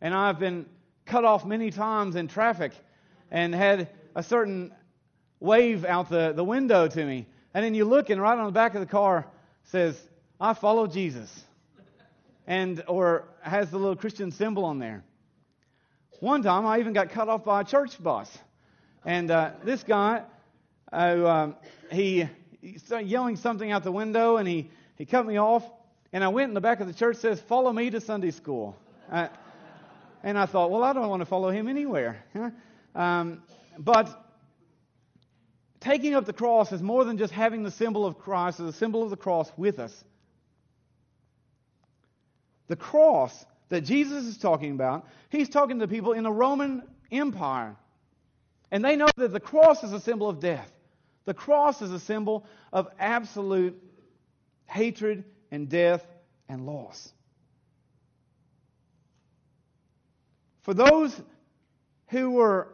And 0.00 0.14
I've 0.14 0.38
been 0.38 0.66
cut 1.06 1.24
off 1.24 1.44
many 1.44 1.70
times 1.70 2.16
in 2.16 2.28
traffic 2.28 2.72
and 3.30 3.54
had 3.54 3.88
a 4.14 4.22
certain 4.22 4.72
wave 5.40 5.84
out 5.84 6.08
the, 6.08 6.32
the 6.32 6.44
window 6.44 6.88
to 6.88 7.04
me. 7.04 7.26
And 7.54 7.64
then 7.64 7.74
you 7.74 7.84
look, 7.84 8.10
and 8.10 8.20
right 8.20 8.38
on 8.38 8.46
the 8.46 8.52
back 8.52 8.74
of 8.74 8.80
the 8.80 8.86
car 8.86 9.26
says, 9.64 10.00
I 10.40 10.54
follow 10.54 10.86
Jesus 10.86 11.44
and 12.46 12.82
or 12.88 13.28
has 13.42 13.70
the 13.70 13.78
little 13.78 13.96
Christian 13.96 14.30
symbol 14.32 14.64
on 14.64 14.78
there. 14.78 15.04
One 16.18 16.42
time, 16.42 16.66
I 16.66 16.80
even 16.80 16.92
got 16.92 17.10
cut 17.10 17.28
off 17.28 17.44
by 17.44 17.62
a 17.62 17.64
church 17.64 18.02
bus, 18.02 18.36
and 19.04 19.30
uh, 19.30 19.52
this 19.64 19.82
guy, 19.82 20.22
uh, 20.92 21.26
um, 21.26 21.56
he, 21.90 22.28
he 22.60 22.78
started 22.78 23.08
yelling 23.08 23.36
something 23.36 23.70
out 23.70 23.84
the 23.84 23.92
window, 23.92 24.36
and 24.36 24.46
he 24.46 24.70
he 24.96 25.06
cut 25.06 25.26
me 25.26 25.38
off, 25.38 25.64
and 26.12 26.22
I 26.22 26.28
went 26.28 26.48
in 26.48 26.54
the 26.54 26.60
back 26.60 26.80
of 26.80 26.86
the 26.86 26.94
church 26.94 27.16
says, 27.16 27.40
"Follow 27.40 27.72
me 27.72 27.90
to 27.90 28.00
Sunday 28.00 28.30
school," 28.30 28.76
uh, 29.10 29.28
and 30.22 30.38
I 30.38 30.46
thought, 30.46 30.70
well, 30.70 30.82
I 30.82 30.92
don't 30.92 31.08
want 31.08 31.20
to 31.20 31.26
follow 31.26 31.50
him 31.50 31.68
anywhere, 31.68 32.24
um, 32.94 33.42
but. 33.78 34.26
Taking 35.80 36.14
up 36.14 36.26
the 36.26 36.34
cross 36.34 36.72
is 36.72 36.82
more 36.82 37.06
than 37.06 37.16
just 37.16 37.32
having 37.32 37.62
the 37.62 37.70
symbol 37.70 38.04
of 38.04 38.18
Christ 38.18 38.60
or 38.60 38.64
the 38.64 38.72
symbol 38.74 39.02
of 39.02 39.08
the 39.08 39.16
cross 39.16 39.50
with 39.56 39.78
us. 39.78 40.04
The 42.68 42.76
cross 42.76 43.46
that 43.70 43.80
Jesus 43.80 44.26
is 44.26 44.36
talking 44.36 44.72
about, 44.72 45.06
he's 45.30 45.48
talking 45.48 45.78
to 45.78 45.88
people 45.88 46.12
in 46.12 46.22
the 46.22 46.30
Roman 46.30 46.82
Empire. 47.10 47.76
And 48.70 48.84
they 48.84 48.96
know 48.96 49.10
that 49.16 49.32
the 49.32 49.40
cross 49.40 49.82
is 49.82 49.92
a 49.92 50.00
symbol 50.00 50.28
of 50.28 50.40
death. 50.40 50.70
The 51.24 51.34
cross 51.34 51.82
is 51.82 51.92
a 51.92 52.00
symbol 52.00 52.46
of 52.72 52.88
absolute 52.98 53.80
hatred 54.66 55.24
and 55.50 55.68
death 55.68 56.06
and 56.48 56.66
loss. 56.66 57.12
For 60.62 60.74
those 60.74 61.20
who 62.08 62.30
were 62.32 62.68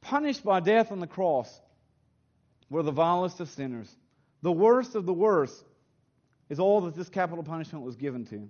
punished 0.00 0.44
by 0.44 0.60
death 0.60 0.92
on 0.92 1.00
the 1.00 1.06
cross 1.06 1.60
were 2.70 2.82
the 2.82 2.92
vilest 2.92 3.40
of 3.40 3.48
sinners. 3.48 3.94
The 4.42 4.52
worst 4.52 4.94
of 4.94 5.06
the 5.06 5.12
worst 5.12 5.64
is 6.48 6.60
all 6.60 6.82
that 6.82 6.94
this 6.94 7.08
capital 7.08 7.44
punishment 7.44 7.84
was 7.84 7.96
given 7.96 8.26
to. 8.26 8.48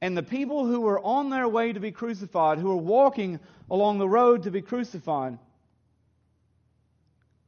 And 0.00 0.16
the 0.16 0.22
people 0.22 0.66
who 0.66 0.80
were 0.80 1.00
on 1.00 1.30
their 1.30 1.48
way 1.48 1.72
to 1.72 1.80
be 1.80 1.90
crucified, 1.90 2.58
who 2.58 2.68
were 2.68 2.76
walking 2.76 3.40
along 3.70 3.98
the 3.98 4.08
road 4.08 4.42
to 4.42 4.50
be 4.50 4.60
crucified, 4.60 5.38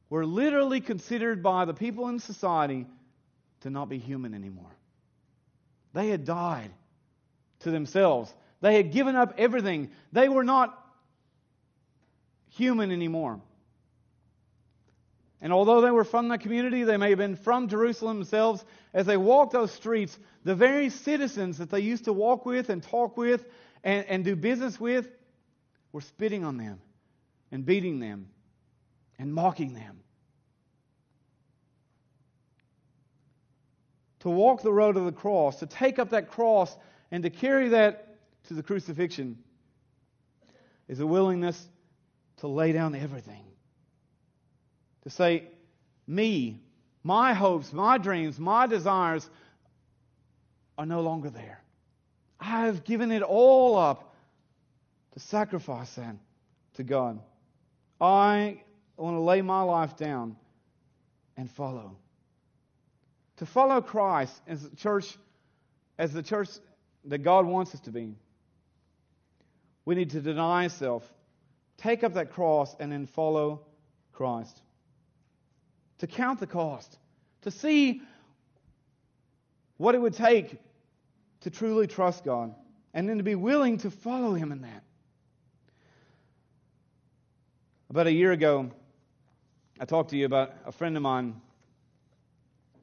were 0.09 0.25
literally 0.25 0.81
considered 0.81 1.43
by 1.43 1.65
the 1.65 1.73
people 1.73 2.07
in 2.07 2.19
society 2.19 2.87
to 3.61 3.69
not 3.69 3.89
be 3.89 3.99
human 3.99 4.33
anymore. 4.33 4.71
They 5.93 6.09
had 6.09 6.25
died 6.25 6.71
to 7.59 7.71
themselves, 7.71 8.33
they 8.61 8.75
had 8.75 8.91
given 8.91 9.15
up 9.15 9.35
everything. 9.37 9.91
They 10.11 10.27
were 10.27 10.43
not 10.43 10.77
human 12.49 12.91
anymore. 12.91 13.39
And 15.41 15.53
although 15.53 15.81
they 15.81 15.91
were 15.91 16.03
from 16.03 16.27
the 16.27 16.37
community, 16.37 16.83
they 16.83 16.97
may 16.97 17.09
have 17.09 17.17
been 17.17 17.37
from 17.37 17.69
Jerusalem 17.69 18.17
themselves, 18.17 18.65
as 18.93 19.05
they 19.05 19.15
walked 19.15 19.53
those 19.53 19.71
streets, 19.71 20.19
the 20.43 20.55
very 20.55 20.89
citizens 20.89 21.57
that 21.59 21.69
they 21.69 21.79
used 21.79 22.05
to 22.05 22.13
walk 22.13 22.45
with 22.45 22.69
and 22.69 22.83
talk 22.83 23.15
with 23.15 23.45
and, 23.83 24.05
and 24.07 24.25
do 24.25 24.35
business 24.35 24.79
with 24.79 25.07
were 25.93 26.01
spitting 26.01 26.43
on 26.43 26.57
them 26.57 26.79
and 27.51 27.65
beating 27.65 27.99
them 27.99 28.27
and 29.17 29.33
mocking 29.33 29.73
them. 29.73 30.01
To 34.19 34.29
walk 34.29 34.61
the 34.61 34.73
road 34.73 34.97
of 34.97 35.05
the 35.05 35.13
cross, 35.13 35.59
to 35.59 35.65
take 35.65 35.99
up 35.99 36.09
that 36.09 36.29
cross 36.29 36.75
and 37.11 37.23
to 37.23 37.29
carry 37.29 37.69
that 37.69 38.17
to 38.49 38.53
the 38.53 38.63
crucifixion, 38.63 39.37
is 40.89 40.99
a 40.99 41.07
willingness 41.07 41.69
to 42.37 42.47
lay 42.47 42.73
down 42.73 42.93
everything 42.95 43.48
to 45.09 45.15
say, 45.15 45.43
me, 46.07 46.61
my 47.03 47.33
hopes, 47.33 47.73
my 47.73 47.97
dreams, 47.97 48.39
my 48.39 48.67
desires 48.67 49.27
are 50.77 50.85
no 50.85 51.01
longer 51.01 51.29
there. 51.29 51.61
I 52.39 52.65
have 52.65 52.83
given 52.83 53.11
it 53.11 53.21
all 53.21 53.75
up 53.75 54.13
to 55.13 55.19
sacrifice 55.19 55.93
that 55.95 56.15
to 56.75 56.83
God. 56.83 57.19
I 57.99 58.61
want 58.97 59.15
to 59.15 59.21
lay 59.21 59.41
my 59.41 59.61
life 59.61 59.97
down 59.97 60.35
and 61.35 61.49
follow. 61.51 61.97
To 63.37 63.45
follow 63.45 63.81
Christ 63.81 64.33
as 64.47 64.69
the 64.69 64.75
church, 64.75 65.17
as 65.97 66.13
the 66.13 66.23
church 66.23 66.49
that 67.05 67.19
God 67.19 67.45
wants 67.45 67.73
us 67.73 67.81
to 67.81 67.91
be, 67.91 68.15
we 69.85 69.95
need 69.95 70.11
to 70.11 70.21
deny 70.21 70.67
self, 70.67 71.03
take 71.77 72.03
up 72.03 72.13
that 72.13 72.31
cross, 72.31 72.75
and 72.79 72.91
then 72.91 73.07
follow 73.07 73.61
Christ. 74.13 74.61
To 75.99 76.07
count 76.07 76.39
the 76.39 76.47
cost, 76.47 76.97
to 77.41 77.51
see 77.51 78.01
what 79.77 79.95
it 79.95 80.01
would 80.01 80.13
take 80.13 80.57
to 81.41 81.49
truly 81.49 81.87
trust 81.87 82.25
God, 82.25 82.53
and 82.93 83.07
then 83.07 83.17
to 83.17 83.23
be 83.23 83.35
willing 83.35 83.77
to 83.79 83.91
follow 83.91 84.33
Him 84.33 84.51
in 84.51 84.61
that. 84.61 84.83
About 87.89 88.07
a 88.07 88.11
year 88.11 88.31
ago, 88.31 88.71
I 89.79 89.85
talked 89.85 90.09
to 90.09 90.17
you 90.17 90.25
about 90.25 90.53
a 90.65 90.71
friend 90.71 90.97
of 90.97 91.03
mine 91.03 91.39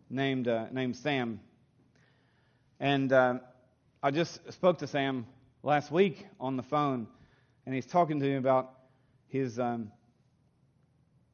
named, 0.09 0.49
uh, 0.49 0.67
named 0.73 0.97
Sam. 0.97 1.41
And 2.81 3.13
uh, 3.13 3.39
I 4.03 4.11
just 4.11 4.53
spoke 4.53 4.79
to 4.79 4.87
Sam 4.87 5.27
last 5.63 5.91
week 5.91 6.27
on 6.41 6.57
the 6.57 6.63
phone, 6.63 7.07
and 7.67 7.75
he's 7.75 7.87
talking 7.87 8.21
to 8.21 8.27
me 8.27 8.37
about 8.37 8.73
his, 9.29 9.59
um, 9.59 9.93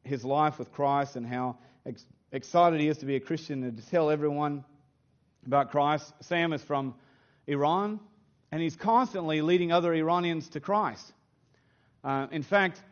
his 0.04 0.24
life 0.24 0.58
with 0.58 0.72
Christ 0.72 1.16
and 1.16 1.26
how 1.26 1.56
ex- 1.86 2.06
excited 2.30 2.80
he 2.80 2.88
is 2.88 2.98
to 2.98 3.06
be 3.06 3.16
a 3.16 3.20
Christian 3.20 3.62
and 3.64 3.76
to 3.76 3.86
tell 3.90 4.10
everyone 4.10 4.64
about 5.46 5.70
Christ. 5.70 6.12
Sam 6.20 6.52
is 6.52 6.62
from 6.62 6.94
Iran, 7.46 8.00
and 8.50 8.62
he's 8.62 8.76
constantly 8.76 9.42
leading 9.42 9.72
other 9.72 9.92
Iranians 9.92 10.48
to 10.50 10.60
Christ. 10.60 11.12
Uh, 12.04 12.26
in 12.30 12.42
fact, 12.42 12.82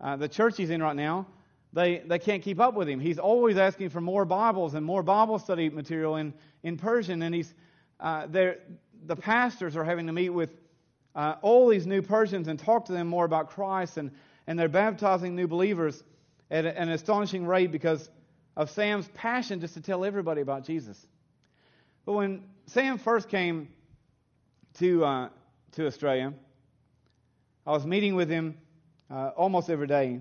uh, 0.00 0.16
the 0.16 0.28
church 0.28 0.56
he's 0.56 0.70
in 0.70 0.82
right 0.82 0.96
now, 0.96 1.26
they, 1.72 1.98
they 1.98 2.18
can't 2.18 2.42
keep 2.42 2.58
up 2.58 2.74
with 2.74 2.88
him. 2.88 2.98
He's 2.98 3.18
always 3.18 3.56
asking 3.56 3.90
for 3.90 4.00
more 4.00 4.24
Bibles 4.24 4.74
and 4.74 4.84
more 4.84 5.02
Bible 5.02 5.38
study 5.38 5.70
material 5.70 6.16
in, 6.16 6.34
in 6.62 6.76
Persian, 6.76 7.22
and 7.22 7.34
he's 7.34 7.54
uh, 8.00 8.26
the 9.06 9.16
pastors 9.16 9.76
are 9.76 9.84
having 9.84 10.06
to 10.06 10.12
meet 10.12 10.30
with 10.30 10.50
uh, 11.14 11.34
all 11.42 11.68
these 11.68 11.86
new 11.86 12.02
Persians 12.02 12.48
and 12.48 12.58
talk 12.58 12.86
to 12.86 12.92
them 12.92 13.06
more 13.06 13.24
about 13.24 13.50
Christ, 13.50 13.96
and, 13.96 14.10
and 14.46 14.58
they're 14.58 14.68
baptizing 14.68 15.34
new 15.34 15.48
believers 15.48 16.02
at 16.50 16.64
an 16.64 16.88
astonishing 16.88 17.46
rate 17.46 17.70
because 17.70 18.10
of 18.60 18.68
Sam's 18.68 19.08
passion 19.14 19.58
just 19.58 19.72
to 19.72 19.80
tell 19.80 20.04
everybody 20.04 20.42
about 20.42 20.66
Jesus. 20.66 21.06
But 22.04 22.12
when 22.12 22.42
Sam 22.66 22.98
first 22.98 23.30
came 23.30 23.68
to, 24.74 25.02
uh, 25.02 25.28
to 25.72 25.86
Australia, 25.86 26.34
I 27.66 27.70
was 27.70 27.86
meeting 27.86 28.16
with 28.16 28.28
him 28.28 28.58
uh, 29.10 29.30
almost 29.34 29.70
every 29.70 29.86
day 29.86 30.20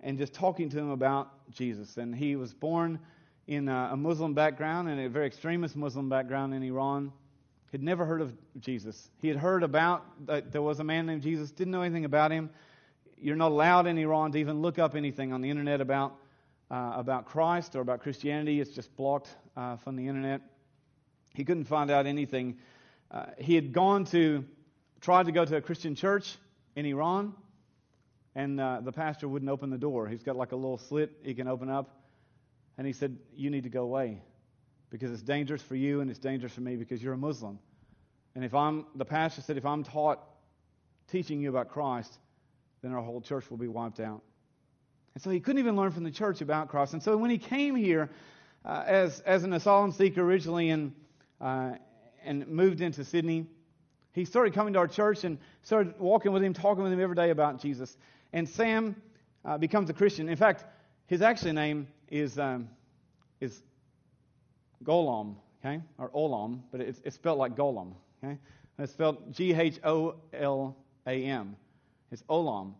and 0.00 0.18
just 0.18 0.34
talking 0.34 0.68
to 0.68 0.78
him 0.78 0.90
about 0.90 1.30
Jesus. 1.52 1.96
And 1.96 2.14
he 2.14 2.36
was 2.36 2.52
born 2.52 2.98
in 3.46 3.66
a, 3.70 3.90
a 3.92 3.96
Muslim 3.96 4.34
background 4.34 4.90
and 4.90 5.00
a 5.00 5.08
very 5.08 5.26
extremist 5.26 5.74
Muslim 5.74 6.10
background 6.10 6.52
in 6.52 6.62
Iran. 6.62 7.10
He'd 7.72 7.82
never 7.82 8.04
heard 8.04 8.20
of 8.20 8.34
Jesus. 8.60 9.08
He 9.22 9.28
had 9.28 9.38
heard 9.38 9.62
about 9.62 10.26
that 10.26 10.52
there 10.52 10.60
was 10.60 10.80
a 10.80 10.84
man 10.84 11.06
named 11.06 11.22
Jesus, 11.22 11.50
didn't 11.50 11.70
know 11.70 11.80
anything 11.80 12.04
about 12.04 12.30
him. 12.30 12.50
You're 13.16 13.36
not 13.36 13.52
allowed 13.52 13.86
in 13.86 13.96
Iran 13.96 14.32
to 14.32 14.38
even 14.38 14.60
look 14.60 14.78
up 14.78 14.94
anything 14.94 15.32
on 15.32 15.40
the 15.40 15.48
internet 15.48 15.80
about, 15.80 16.16
uh, 16.70 16.92
about 16.96 17.26
Christ 17.26 17.76
or 17.76 17.80
about 17.80 18.00
Christianity. 18.00 18.60
It's 18.60 18.70
just 18.70 18.94
blocked 18.96 19.28
uh, 19.56 19.76
from 19.76 19.96
the 19.96 20.06
internet. 20.06 20.40
He 21.34 21.44
couldn't 21.44 21.64
find 21.64 21.90
out 21.90 22.06
anything. 22.06 22.58
Uh, 23.10 23.26
he 23.38 23.54
had 23.54 23.72
gone 23.72 24.04
to, 24.06 24.44
tried 25.00 25.26
to 25.26 25.32
go 25.32 25.44
to 25.44 25.56
a 25.56 25.60
Christian 25.60 25.94
church 25.94 26.36
in 26.76 26.86
Iran, 26.86 27.34
and 28.34 28.60
uh, 28.60 28.80
the 28.82 28.92
pastor 28.92 29.28
wouldn't 29.28 29.50
open 29.50 29.70
the 29.70 29.78
door. 29.78 30.08
He's 30.08 30.22
got 30.22 30.36
like 30.36 30.52
a 30.52 30.56
little 30.56 30.78
slit 30.78 31.10
he 31.22 31.34
can 31.34 31.48
open 31.48 31.68
up. 31.68 31.96
And 32.78 32.86
he 32.86 32.92
said, 32.92 33.18
You 33.34 33.50
need 33.50 33.64
to 33.64 33.68
go 33.68 33.82
away 33.82 34.22
because 34.90 35.10
it's 35.12 35.22
dangerous 35.22 35.62
for 35.62 35.76
you 35.76 36.00
and 36.00 36.10
it's 36.10 36.18
dangerous 36.18 36.52
for 36.52 36.60
me 36.60 36.76
because 36.76 37.02
you're 37.02 37.14
a 37.14 37.18
Muslim. 37.18 37.58
And 38.34 38.44
if 38.44 38.54
I'm, 38.54 38.86
the 38.94 39.04
pastor 39.04 39.42
said, 39.42 39.56
if 39.56 39.66
I'm 39.66 39.84
taught 39.84 40.20
teaching 41.08 41.40
you 41.40 41.48
about 41.48 41.68
Christ, 41.68 42.18
then 42.82 42.92
our 42.92 43.02
whole 43.02 43.20
church 43.20 43.50
will 43.50 43.56
be 43.56 43.68
wiped 43.68 44.00
out. 44.00 44.22
And 45.14 45.22
so 45.22 45.30
he 45.30 45.40
couldn't 45.40 45.58
even 45.58 45.76
learn 45.76 45.90
from 45.90 46.04
the 46.04 46.10
church 46.10 46.40
about 46.40 46.68
Christ. 46.68 46.92
And 46.92 47.02
so 47.02 47.16
when 47.16 47.30
he 47.30 47.38
came 47.38 47.74
here 47.74 48.10
uh, 48.64 48.84
as, 48.86 49.20
as 49.20 49.44
an 49.44 49.52
asylum 49.52 49.92
seeker 49.92 50.22
originally 50.22 50.70
and, 50.70 50.92
uh, 51.40 51.72
and 52.24 52.46
moved 52.46 52.80
into 52.80 53.04
Sydney, 53.04 53.46
he 54.12 54.24
started 54.24 54.54
coming 54.54 54.72
to 54.74 54.78
our 54.78 54.88
church 54.88 55.24
and 55.24 55.38
started 55.62 55.94
walking 55.98 56.32
with 56.32 56.42
him, 56.42 56.52
talking 56.52 56.82
with 56.82 56.92
him 56.92 57.00
every 57.00 57.16
day 57.16 57.30
about 57.30 57.60
Jesus. 57.60 57.96
And 58.32 58.48
Sam 58.48 59.00
uh, 59.44 59.58
becomes 59.58 59.90
a 59.90 59.92
Christian. 59.92 60.28
In 60.28 60.36
fact, 60.36 60.64
his 61.06 61.22
actual 61.22 61.52
name 61.52 61.88
is, 62.08 62.38
um, 62.38 62.68
is 63.40 63.62
Golam, 64.84 65.36
okay, 65.64 65.80
or 65.98 66.08
Olam, 66.10 66.60
but 66.70 66.80
it's, 66.80 67.00
it's 67.04 67.16
spelled 67.16 67.38
like 67.38 67.56
Golam, 67.56 67.94
okay? 68.22 68.38
It's 68.78 68.92
spelled 68.92 69.32
G 69.32 69.52
H 69.52 69.78
O 69.84 70.14
L 70.32 70.76
A 71.06 71.24
M. 71.24 71.56
It's 72.10 72.22
Olam. 72.22 72.72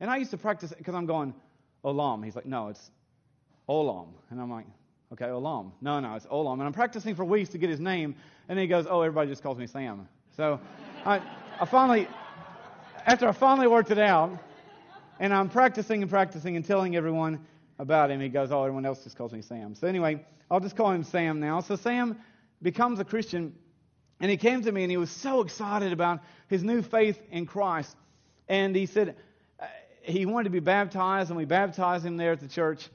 And 0.00 0.10
I 0.10 0.16
used 0.18 0.30
to 0.30 0.38
practice 0.38 0.72
because 0.76 0.94
I'm 0.94 1.06
going, 1.06 1.34
Olam. 1.88 2.24
He's 2.24 2.36
like, 2.36 2.46
no, 2.46 2.68
it's 2.68 2.90
Olam. 3.68 4.08
And 4.30 4.40
I'm 4.40 4.50
like, 4.50 4.66
okay, 5.12 5.26
Olam. 5.26 5.72
No, 5.80 6.00
no, 6.00 6.14
it's 6.14 6.26
Olam. 6.26 6.54
And 6.54 6.62
I'm 6.62 6.72
practicing 6.72 7.14
for 7.14 7.24
weeks 7.24 7.50
to 7.50 7.58
get 7.58 7.70
his 7.70 7.80
name. 7.80 8.14
And 8.48 8.58
he 8.58 8.66
goes, 8.66 8.86
oh, 8.88 9.02
everybody 9.02 9.30
just 9.30 9.42
calls 9.42 9.58
me 9.58 9.66
Sam. 9.66 10.08
So 10.36 10.60
I, 11.04 11.20
I 11.60 11.64
finally, 11.64 12.06
after 13.06 13.28
I 13.28 13.32
finally 13.32 13.66
worked 13.66 13.90
it 13.90 13.98
out, 13.98 14.38
and 15.20 15.34
I'm 15.34 15.48
practicing 15.48 16.02
and 16.02 16.10
practicing 16.10 16.56
and 16.56 16.64
telling 16.64 16.94
everyone 16.94 17.44
about 17.78 18.10
him, 18.10 18.20
he 18.20 18.28
goes, 18.28 18.52
oh, 18.52 18.62
everyone 18.62 18.86
else 18.86 19.02
just 19.02 19.16
calls 19.16 19.32
me 19.32 19.42
Sam. 19.42 19.74
So 19.74 19.86
anyway, 19.86 20.24
I'll 20.50 20.60
just 20.60 20.76
call 20.76 20.92
him 20.92 21.02
Sam 21.02 21.40
now. 21.40 21.60
So 21.60 21.74
Sam 21.74 22.16
becomes 22.62 23.00
a 23.00 23.04
Christian, 23.04 23.54
and 24.20 24.30
he 24.30 24.36
came 24.36 24.62
to 24.62 24.72
me 24.72 24.82
and 24.82 24.90
he 24.90 24.96
was 24.96 25.10
so 25.10 25.40
excited 25.40 25.92
about 25.92 26.20
his 26.48 26.62
new 26.62 26.82
faith 26.82 27.20
in 27.30 27.46
Christ. 27.46 27.96
And 28.48 28.74
he 28.74 28.86
said 28.86 29.16
he 30.08 30.26
wanted 30.26 30.44
to 30.44 30.50
be 30.50 30.60
baptized, 30.60 31.30
and 31.30 31.36
we 31.36 31.44
baptized 31.44 32.04
him 32.04 32.16
there 32.16 32.32
at 32.32 32.40
the 32.40 32.48
church. 32.48 32.88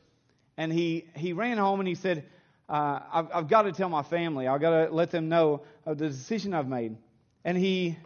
And 0.57 0.71
he, 0.71 1.07
he 1.15 1.33
ran 1.33 1.57
home 1.57 1.79
and 1.79 1.87
he 1.87 1.95
said, 1.95 2.25
uh, 2.69 2.99
I've, 3.11 3.27
I've 3.33 3.47
got 3.47 3.63
to 3.63 3.71
tell 3.71 3.89
my 3.89 4.03
family. 4.03 4.47
I've 4.47 4.61
got 4.61 4.87
to 4.87 4.93
let 4.93 5.11
them 5.11 5.29
know 5.29 5.61
of 5.85 5.97
the 5.97 6.07
decision 6.07 6.53
I've 6.53 6.67
made. 6.67 6.95
And 7.43 7.57
he, 7.57 7.97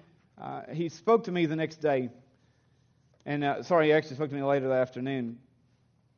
uh, 0.42 0.62
he 0.72 0.90
spoke 0.90 1.26
to 1.26 1.32
me 1.32 1.46
the 1.46 1.56
next 1.56 1.78
day. 1.78 2.10
And 3.26 3.44
uh, 3.44 3.64
sorry, 3.64 3.88
he 3.88 3.94
actually 3.94 4.16
spoke 4.16 4.30
to 4.30 4.36
me 4.36 4.44
later 4.44 4.70
that 4.70 4.82
afternoon. 4.82 5.40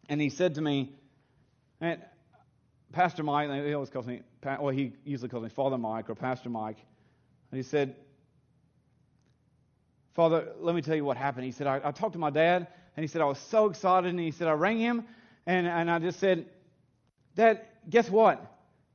And 0.07 0.21
he 0.21 0.29
said 0.29 0.55
to 0.55 0.61
me, 0.61 0.93
and 1.81 2.01
Pastor 2.91 3.23
Mike, 3.23 3.49
he 3.49 3.73
always 3.73 3.89
calls 3.89 4.07
me, 4.07 4.21
well, 4.43 4.69
he 4.69 4.93
usually 5.03 5.29
calls 5.29 5.43
me 5.43 5.49
Father 5.49 5.77
Mike 5.77 6.09
or 6.09 6.15
Pastor 6.15 6.49
Mike. 6.49 6.77
And 7.51 7.57
he 7.57 7.63
said, 7.63 7.95
Father, 10.13 10.49
let 10.59 10.75
me 10.75 10.81
tell 10.81 10.95
you 10.95 11.05
what 11.05 11.17
happened. 11.17 11.45
He 11.45 11.51
said, 11.51 11.67
I, 11.67 11.79
I, 11.83 11.91
talked 11.91 12.13
to 12.13 12.19
my 12.19 12.29
dad, 12.29 12.67
and 12.99 13.03
he 13.05 13.07
said, 13.07 13.21
I 13.21 13.25
was 13.27 13.39
so 13.49 13.67
excited. 13.67 14.09
And 14.09 14.19
he 14.19 14.31
said, 14.31 14.49
I 14.49 14.51
rang 14.51 14.77
him, 14.77 15.05
and, 15.45 15.65
and 15.65 15.89
I 15.89 15.99
just 15.99 16.19
said, 16.19 16.47
Dad, 17.33 17.61
guess 17.89 18.09
what? 18.09 18.45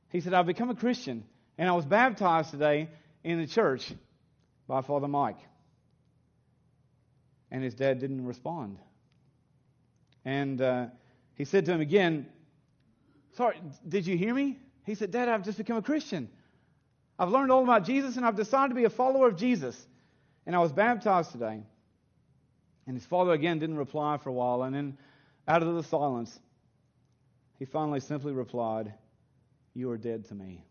He 0.09 0.21
said, 0.21 0.35
I've 0.35 0.45
become 0.45 0.69
a 0.69 0.75
Christian, 0.75 1.23
and 1.57 1.67
I 1.67 1.71
was 1.71 1.85
baptized 1.85 2.51
today 2.51 2.87
in 3.23 3.39
the 3.39 3.47
church 3.47 3.91
by 4.67 4.83
Father 4.83 5.07
Mike. 5.07 5.39
And 7.49 7.63
his 7.63 7.73
dad 7.73 7.97
didn't 7.97 8.23
respond. 8.27 8.77
And 10.23 10.61
uh, 10.61 10.85
he 11.33 11.45
said 11.45 11.65
to 11.65 11.71
him 11.71 11.81
again, 11.81 12.27
Sorry, 13.37 13.59
did 13.89 14.05
you 14.05 14.19
hear 14.19 14.35
me? 14.35 14.59
He 14.85 14.93
said, 14.93 15.09
Dad, 15.09 15.29
I've 15.29 15.43
just 15.43 15.57
become 15.57 15.77
a 15.77 15.81
Christian. 15.81 16.29
I've 17.17 17.29
learned 17.29 17.51
all 17.51 17.63
about 17.63 17.85
Jesus 17.85 18.17
and 18.17 18.25
I've 18.25 18.35
decided 18.35 18.69
to 18.69 18.75
be 18.75 18.83
a 18.83 18.91
follower 18.91 19.29
of 19.29 19.35
Jesus. 19.35 19.83
And 20.45 20.55
I 20.55 20.59
was 20.59 20.71
baptized 20.71 21.31
today. 21.31 21.63
And 22.87 22.95
his 22.95 23.05
father 23.05 23.31
again 23.31 23.59
didn't 23.59 23.77
reply 23.77 24.17
for 24.17 24.29
a 24.29 24.33
while. 24.33 24.63
And 24.63 24.75
then, 24.75 24.97
out 25.47 25.63
of 25.63 25.75
the 25.75 25.83
silence, 25.83 26.39
he 27.57 27.65
finally 27.65 27.99
simply 27.99 28.33
replied, 28.33 28.93
You 29.73 29.89
are 29.91 29.97
dead 29.97 30.25
to 30.25 30.35
me. 30.35 30.63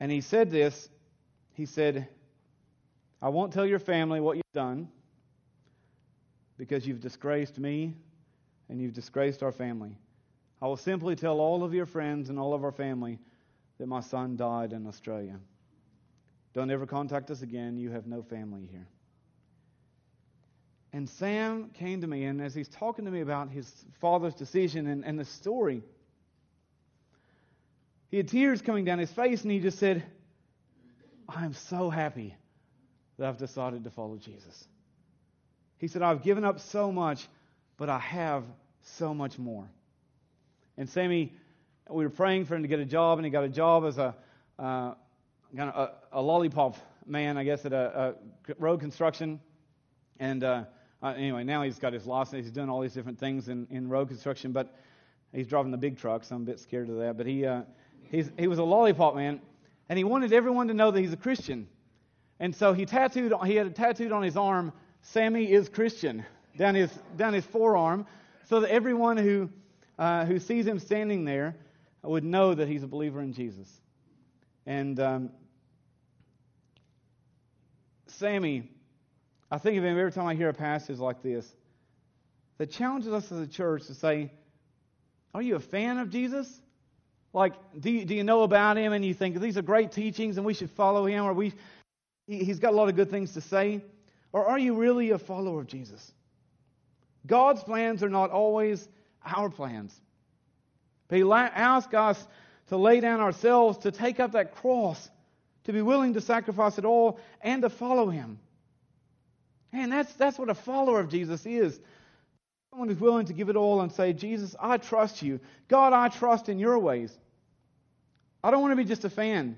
And 0.00 0.12
he 0.12 0.20
said 0.20 0.50
this 0.50 0.88
He 1.54 1.66
said, 1.66 2.08
I 3.20 3.30
won't 3.30 3.52
tell 3.52 3.66
your 3.66 3.78
family 3.78 4.20
what 4.20 4.36
you've 4.36 4.44
done 4.54 4.88
because 6.56 6.86
you've 6.86 7.00
disgraced 7.00 7.58
me 7.58 7.94
and 8.68 8.80
you've 8.80 8.92
disgraced 8.92 9.42
our 9.42 9.52
family. 9.52 9.96
I 10.60 10.66
will 10.66 10.76
simply 10.76 11.16
tell 11.16 11.40
all 11.40 11.64
of 11.64 11.72
your 11.72 11.86
friends 11.86 12.30
and 12.30 12.38
all 12.38 12.52
of 12.52 12.64
our 12.64 12.72
family 12.72 13.18
that 13.78 13.86
my 13.86 14.00
son 14.00 14.36
died 14.36 14.72
in 14.72 14.86
Australia. 14.86 15.38
Don't 16.52 16.70
ever 16.70 16.86
contact 16.86 17.30
us 17.30 17.42
again. 17.42 17.76
You 17.76 17.90
have 17.90 18.06
no 18.06 18.22
family 18.22 18.68
here. 18.70 18.86
And 20.92 21.08
Sam 21.08 21.70
came 21.74 22.00
to 22.00 22.06
me, 22.06 22.24
and 22.24 22.40
as 22.40 22.54
he's 22.54 22.68
talking 22.68 23.04
to 23.04 23.10
me 23.10 23.20
about 23.20 23.50
his 23.50 23.70
father's 24.00 24.34
decision 24.34 24.86
and, 24.86 25.04
and 25.04 25.18
the 25.18 25.24
story, 25.24 25.82
he 28.10 28.16
had 28.16 28.28
tears 28.28 28.62
coming 28.62 28.84
down 28.84 28.98
his 28.98 29.12
face, 29.12 29.42
and 29.42 29.52
he 29.52 29.60
just 29.60 29.78
said, 29.78 30.02
I 31.28 31.44
am 31.44 31.52
so 31.52 31.90
happy 31.90 32.34
that 33.18 33.28
I've 33.28 33.36
decided 33.36 33.84
to 33.84 33.90
follow 33.90 34.16
Jesus. 34.16 34.66
He 35.76 35.88
said, 35.88 36.00
I've 36.00 36.22
given 36.22 36.44
up 36.44 36.58
so 36.58 36.90
much, 36.90 37.28
but 37.76 37.90
I 37.90 37.98
have 37.98 38.44
so 38.82 39.12
much 39.12 39.38
more. 39.38 39.68
And 40.78 40.88
Sammy, 40.88 41.34
we 41.90 42.04
were 42.04 42.10
praying 42.10 42.46
for 42.46 42.54
him 42.54 42.62
to 42.62 42.68
get 42.68 42.78
a 42.78 42.84
job, 42.86 43.18
and 43.18 43.26
he 43.26 43.30
got 43.30 43.44
a 43.44 43.48
job 43.48 43.84
as 43.84 43.98
a 43.98 44.14
uh, 44.58 44.94
kind 45.56 45.70
of 45.70 45.74
a, 46.12 46.18
a, 46.18 46.22
lollipop 46.22 46.76
man, 47.06 47.36
I 47.36 47.44
guess, 47.44 47.64
at 47.64 47.72
a, 47.72 48.14
a 48.48 48.54
road 48.58 48.80
construction. 48.80 49.40
And 50.18 50.42
uh, 50.42 50.64
uh, 51.02 51.14
anyway, 51.16 51.44
now 51.44 51.62
he's 51.62 51.78
got 51.78 51.92
his 51.92 52.06
license. 52.06 52.44
He's 52.44 52.52
doing 52.52 52.68
all 52.68 52.80
these 52.80 52.94
different 52.94 53.18
things 53.18 53.48
in, 53.48 53.66
in 53.70 53.88
road 53.88 54.08
construction, 54.08 54.52
but 54.52 54.74
he's 55.32 55.46
driving 55.46 55.70
the 55.70 55.78
big 55.78 55.96
trucks. 55.98 56.30
I'm 56.30 56.42
a 56.42 56.44
bit 56.44 56.58
scared 56.58 56.88
of 56.88 56.96
that. 56.98 57.16
But 57.16 57.26
he, 57.26 57.46
uh, 57.46 57.62
he 58.10 58.46
was 58.46 58.58
a 58.58 58.64
lollipop 58.64 59.14
man, 59.14 59.40
and 59.88 59.96
he 59.96 60.04
wanted 60.04 60.32
everyone 60.32 60.68
to 60.68 60.74
know 60.74 60.90
that 60.90 61.00
he's 61.00 61.12
a 61.12 61.16
Christian. 61.18 61.68
And 62.40 62.54
so 62.54 62.72
he 62.72 62.86
tattooed, 62.86 63.32
he 63.46 63.54
had 63.54 63.66
a 63.66 63.70
tattooed 63.70 64.12
on 64.12 64.22
his 64.22 64.36
arm, 64.36 64.72
Sammy 65.02 65.50
is 65.50 65.68
Christian, 65.68 66.24
down 66.56 66.74
his, 66.74 66.90
down 67.16 67.32
his 67.32 67.44
forearm, 67.46 68.06
so 68.48 68.60
that 68.60 68.70
everyone 68.70 69.16
who, 69.16 69.50
uh, 69.98 70.24
who 70.24 70.38
sees 70.38 70.66
him 70.66 70.78
standing 70.78 71.24
there 71.24 71.56
would 72.02 72.24
know 72.24 72.54
that 72.54 72.68
he's 72.68 72.82
a 72.82 72.86
believer 72.86 73.20
in 73.20 73.32
Jesus. 73.32 73.68
And 74.66 74.98
um, 74.98 75.30
Sammy, 78.06 78.70
I 79.50 79.58
think 79.58 79.78
of 79.78 79.84
him 79.84 79.98
every 79.98 80.12
time 80.12 80.26
I 80.26 80.34
hear 80.34 80.48
a 80.48 80.54
passage 80.54 80.98
like 80.98 81.22
this 81.22 81.54
that 82.58 82.70
challenges 82.70 83.12
us 83.12 83.30
as 83.32 83.40
a 83.40 83.46
church 83.46 83.86
to 83.86 83.94
say, 83.94 84.30
Are 85.34 85.42
you 85.42 85.56
a 85.56 85.60
fan 85.60 85.98
of 85.98 86.10
Jesus? 86.10 86.60
Like, 87.32 87.54
do 87.78 87.90
you, 87.90 88.04
do 88.04 88.14
you 88.14 88.24
know 88.24 88.42
about 88.42 88.76
him 88.76 88.92
and 88.92 89.04
you 89.04 89.14
think 89.14 89.38
these 89.38 89.58
are 89.58 89.62
great 89.62 89.92
teachings 89.92 90.38
and 90.38 90.46
we 90.46 90.54
should 90.54 90.70
follow 90.70 91.06
him 91.06 91.24
or 91.24 91.32
we, 91.32 91.52
he's 92.26 92.58
got 92.58 92.72
a 92.72 92.76
lot 92.76 92.88
of 92.88 92.96
good 92.96 93.10
things 93.10 93.34
to 93.34 93.40
say? 93.40 93.82
Or 94.32 94.46
are 94.46 94.58
you 94.58 94.74
really 94.74 95.10
a 95.10 95.18
follower 95.18 95.60
of 95.60 95.66
Jesus? 95.66 96.12
God's 97.26 97.62
plans 97.62 98.02
are 98.02 98.08
not 98.08 98.30
always 98.30 98.88
our 99.24 99.50
plans. 99.50 99.98
But 101.08 101.18
He 101.18 101.30
asks 101.30 101.94
us 101.94 102.26
to 102.68 102.76
lay 102.76 103.00
down 103.00 103.20
ourselves, 103.20 103.78
to 103.78 103.90
take 103.90 104.20
up 104.20 104.32
that 104.32 104.54
cross, 104.54 105.10
to 105.64 105.72
be 105.72 105.82
willing 105.82 106.14
to 106.14 106.20
sacrifice 106.20 106.78
it 106.78 106.84
all, 106.84 107.18
and 107.40 107.62
to 107.62 107.70
follow 107.70 108.08
Him. 108.08 108.38
And 109.72 109.92
that's, 109.92 110.12
that's 110.14 110.38
what 110.38 110.48
a 110.48 110.54
follower 110.54 111.00
of 111.00 111.08
Jesus 111.08 111.44
is. 111.46 111.78
Someone 112.70 112.88
who's 112.88 113.00
willing 113.00 113.26
to 113.26 113.32
give 113.32 113.48
it 113.48 113.56
all 113.56 113.80
and 113.80 113.92
say, 113.92 114.12
Jesus, 114.12 114.54
I 114.60 114.76
trust 114.78 115.22
you. 115.22 115.40
God, 115.68 115.92
I 115.92 116.08
trust 116.08 116.48
in 116.48 116.58
your 116.58 116.78
ways. 116.78 117.16
I 118.42 118.50
don't 118.50 118.62
want 118.62 118.72
to 118.72 118.76
be 118.76 118.84
just 118.84 119.04
a 119.04 119.10
fan. 119.10 119.56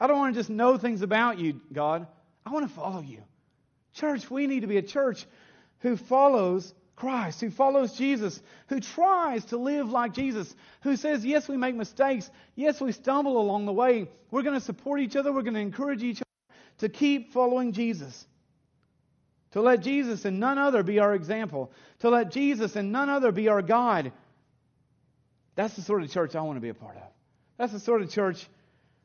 I 0.00 0.06
don't 0.06 0.18
want 0.18 0.34
to 0.34 0.40
just 0.40 0.50
know 0.50 0.76
things 0.76 1.02
about 1.02 1.38
you, 1.38 1.60
God. 1.72 2.06
I 2.44 2.50
want 2.50 2.68
to 2.68 2.74
follow 2.74 3.00
you. 3.00 3.18
Church, 3.94 4.30
we 4.30 4.46
need 4.46 4.60
to 4.60 4.66
be 4.66 4.76
a 4.76 4.82
church 4.82 5.26
who 5.80 5.96
follows 5.96 6.74
Christ, 6.96 7.40
who 7.40 7.50
follows 7.50 7.92
Jesus, 7.92 8.40
who 8.68 8.80
tries 8.80 9.46
to 9.46 9.56
live 9.56 9.90
like 9.90 10.12
Jesus, 10.12 10.54
who 10.82 10.96
says, 10.96 11.24
yes, 11.24 11.48
we 11.48 11.56
make 11.56 11.74
mistakes. 11.74 12.30
Yes, 12.54 12.80
we 12.80 12.92
stumble 12.92 13.40
along 13.40 13.66
the 13.66 13.72
way. 13.72 14.08
We're 14.30 14.42
going 14.42 14.58
to 14.58 14.64
support 14.64 15.00
each 15.00 15.16
other. 15.16 15.32
We're 15.32 15.42
going 15.42 15.54
to 15.54 15.60
encourage 15.60 16.02
each 16.02 16.18
other 16.18 16.56
to 16.78 16.88
keep 16.88 17.32
following 17.32 17.72
Jesus. 17.72 18.26
To 19.54 19.62
let 19.62 19.82
Jesus 19.82 20.24
and 20.24 20.40
none 20.40 20.58
other 20.58 20.82
be 20.82 20.98
our 20.98 21.14
example. 21.14 21.70
To 22.00 22.10
let 22.10 22.32
Jesus 22.32 22.74
and 22.74 22.90
none 22.90 23.08
other 23.08 23.30
be 23.30 23.46
our 23.48 23.62
guide. 23.62 24.12
That's 25.54 25.74
the 25.74 25.82
sort 25.82 26.02
of 26.02 26.10
church 26.10 26.34
I 26.34 26.42
want 26.42 26.56
to 26.56 26.60
be 26.60 26.70
a 26.70 26.74
part 26.74 26.96
of. 26.96 27.04
That's 27.56 27.72
the 27.72 27.78
sort 27.78 28.02
of 28.02 28.10
church 28.10 28.44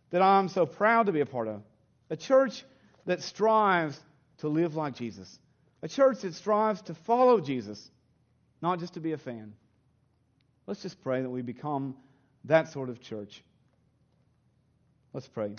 that 0.09 0.23
I'm 0.23 0.49
so 0.49 0.65
proud 0.65 1.05
to 1.05 1.11
be 1.11 1.19
a 1.19 1.25
part 1.27 1.47
of. 1.47 1.61
A 2.09 2.17
church 2.17 2.63
that 3.05 3.21
strives 3.21 3.99
to 4.39 4.47
live 4.47 4.75
like 4.75 4.95
Jesus. 4.95 5.39
A 5.83 5.87
church 5.87 6.21
that 6.21 6.33
strives 6.33 6.81
to 6.83 6.95
follow 6.95 7.39
Jesus, 7.39 7.91
not 8.59 8.79
just 8.79 8.95
to 8.95 8.99
be 8.99 9.11
a 9.11 9.19
fan. 9.19 9.53
Let's 10.65 10.81
just 10.81 10.99
pray 11.03 11.21
that 11.21 11.29
we 11.29 11.43
become 11.43 11.95
that 12.45 12.69
sort 12.69 12.89
of 12.89 12.99
church. 12.99 13.43
Let's 15.13 15.27
pray. 15.27 15.51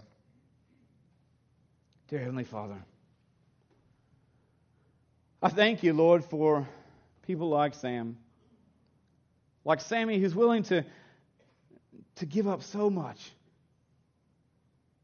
Dear 2.09 2.18
Heavenly 2.18 2.42
Father, 2.42 2.83
I 5.42 5.48
thank 5.48 5.83
you, 5.83 5.94
Lord, 5.94 6.22
for 6.24 6.68
people 7.26 7.48
like 7.48 7.74
Sam, 7.74 8.18
like 9.64 9.81
Sammy, 9.81 10.18
who's 10.18 10.35
willing 10.35 10.64
to, 10.64 10.85
to 12.16 12.26
give 12.26 12.46
up 12.46 12.62
so 12.62 12.90
much. 12.90 13.18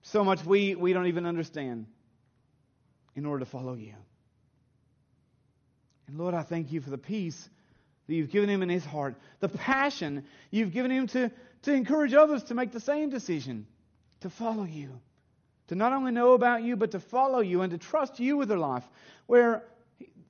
So 0.03 0.23
much 0.25 0.45
we, 0.45 0.75
we 0.75 0.93
don't 0.93 1.07
even 1.07 1.25
understand 1.25 1.87
in 3.15 3.25
order 3.25 3.45
to 3.45 3.51
follow 3.51 3.75
you. 3.75 3.95
And 6.07 6.19
Lord, 6.19 6.35
I 6.35 6.43
thank 6.43 6.71
you 6.71 6.83
for 6.83 6.91
the 6.91 6.99
peace 6.99 7.49
that 8.07 8.15
you've 8.15 8.31
given 8.31 8.51
him 8.51 8.63
in 8.63 8.69
his 8.69 8.85
heart, 8.85 9.17
the 9.41 9.49
passion 9.49 10.25
you've 10.51 10.71
given 10.71 10.91
him 10.91 11.07
to, 11.09 11.33
to 11.63 11.73
encourage 11.73 12.13
others 12.13 12.45
to 12.45 12.55
make 12.55 12.73
the 12.73 12.81
same 12.81 13.09
decision, 13.09 13.67
to 14.21 14.29
follow 14.29 14.65
you, 14.65 14.91
to 15.69 15.75
not 15.75 15.95
only 15.95 16.13
know 16.13 16.35
about 16.35 16.63
you, 16.63 16.77
but 16.77 16.91
to 16.91 17.01
follow 17.01 17.41
you 17.41 17.63
and 17.63 17.73
to 17.73 17.79
trust 17.79 18.21
you 18.21 18.37
with 18.37 18.49
their 18.49 18.59
life, 18.59 18.85
where 19.27 19.65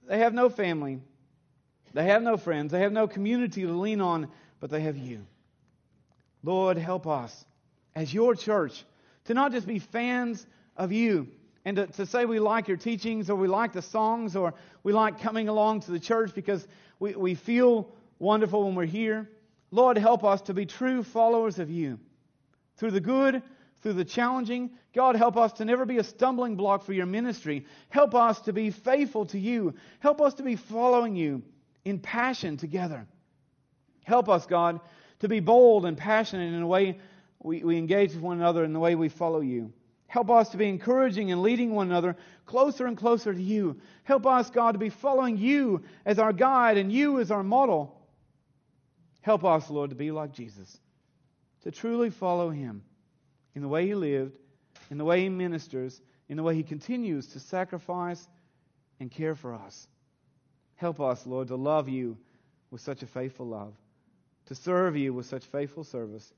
they 0.07 0.19
have 0.19 0.35
no 0.35 0.49
family, 0.49 1.01
they 1.92 2.05
have 2.05 2.23
no 2.23 2.37
friends, 2.37 2.73
they 2.73 2.81
have 2.81 2.92
no 2.92 3.07
community 3.09 3.62
to 3.62 3.73
lean 3.73 4.01
on, 4.01 4.29
but 4.61 4.71
they 4.71 4.81
have 4.81 4.97
you. 4.97 5.27
Lord, 6.42 6.79
help 6.79 7.07
us 7.07 7.45
as 7.95 8.12
your 8.12 8.35
church 8.35 8.85
to 9.25 9.35
not 9.35 9.53
just 9.53 9.66
be 9.66 9.79
fans 9.79 10.47
of 10.77 10.92
you, 10.92 11.29
and 11.64 11.77
to, 11.77 11.87
to, 11.88 12.07
say 12.07 12.25
we 12.25 12.38
like 12.38 12.69
your 12.69 12.77
teachings 12.77 13.29
or 13.29 13.35
we 13.35 13.49
like 13.49 13.73
the 13.73 13.83
songs 13.83 14.37
or 14.37 14.55
we 14.85 14.92
like 14.92 15.21
coming 15.21 15.49
along 15.49 15.81
to 15.81 15.90
the 15.90 15.99
church 15.99 16.33
because 16.33 16.66
we, 17.01 17.16
we 17.16 17.35
feel 17.35 17.88
wonderful 18.21 18.64
when 18.64 18.77
we're 18.77 18.85
here. 18.85 19.29
Lord, 19.73 19.99
help 19.99 20.23
us 20.23 20.42
to 20.42 20.55
be 20.55 20.64
true 20.64 21.03
followers 21.03 21.59
of 21.59 21.69
you. 21.69 21.99
Through 22.77 22.92
the 22.92 23.01
good, 23.01 23.42
through 23.87 23.92
the 23.92 24.05
challenging, 24.05 24.70
God, 24.96 25.14
help 25.14 25.37
us 25.37 25.53
to 25.53 25.64
never 25.64 25.85
be 25.85 25.99
a 25.99 26.03
stumbling 26.03 26.57
block 26.57 26.83
for 26.83 26.92
your 26.92 27.07
ministry. 27.07 27.64
Help 27.88 28.16
us 28.16 28.40
to 28.40 28.53
be 28.53 28.72
faithful 28.72 29.27
to 29.27 29.38
you. 29.38 29.75
Help 30.01 30.20
us 30.20 30.35
to 30.35 30.42
be 30.42 30.57
following 30.57 31.14
you 31.14 31.44
in 31.85 32.01
passion 32.01 32.57
together. 32.57 33.07
Help 34.03 34.29
us, 34.29 34.44
God, 34.44 34.81
to 35.20 35.29
be 35.29 35.38
bold 35.38 35.87
and 35.87 35.96
passionate 35.96 36.53
in 36.53 36.59
the 36.59 36.66
way 36.66 36.99
we, 37.38 37.62
we 37.62 37.79
engage 37.79 38.12
with 38.12 38.22
one 38.22 38.38
another, 38.38 38.64
in 38.64 38.72
the 38.72 38.81
way 38.81 38.96
we 38.96 39.09
follow 39.09 39.38
you. 39.38 39.72
Help 40.09 40.33
us 40.33 40.49
to 40.49 40.57
be 40.57 40.68
encouraging 40.68 41.31
and 41.31 41.40
leading 41.40 41.72
one 41.72 41.87
another 41.87 42.16
closer 42.44 42.87
and 42.87 42.96
closer 42.96 43.33
to 43.33 43.40
you. 43.40 43.77
Help 44.03 44.27
us, 44.27 44.51
God, 44.51 44.72
to 44.72 44.81
be 44.81 44.90
following 44.90 45.37
you 45.37 45.85
as 46.05 46.18
our 46.18 46.33
guide 46.33 46.77
and 46.77 46.90
you 46.90 47.20
as 47.20 47.31
our 47.31 47.44
model. 47.44 47.96
Help 49.20 49.44
us, 49.44 49.70
Lord, 49.70 49.90
to 49.90 49.96
be 49.96 50.11
like 50.11 50.33
Jesus, 50.33 50.77
to 51.62 51.70
truly 51.70 52.11
follow 52.11 52.51
him 52.51 52.83
in 53.57 53.62
the 53.62 53.69
way 53.69 53.87
he 53.87 53.95
lived, 53.95 54.37
in 54.90 54.99
the 54.99 55.05
way 55.05 55.23
he 55.23 55.29
ministers, 55.29 56.01
in 56.29 56.37
the 56.37 56.42
way 56.42 56.55
he 56.55 56.62
continues 56.62 57.27
to 57.29 57.40
sacrifice 57.40 58.29
and 59.01 59.11
care 59.11 59.35
for 59.35 59.55
us. 59.55 59.88
Help 60.77 61.01
us, 61.01 61.27
Lord, 61.27 61.49
to 61.49 61.57
love 61.57 61.88
you 61.88 62.19
with 62.71 62.83
such 62.83 63.03
a 63.03 63.07
faithful 63.07 63.47
love, 63.47 63.73
to 64.47 64.55
serve 64.55 64.97
you 64.97 65.14
with 65.14 65.25
such 65.25 65.45
faithful 65.47 65.85
service, 65.85 66.33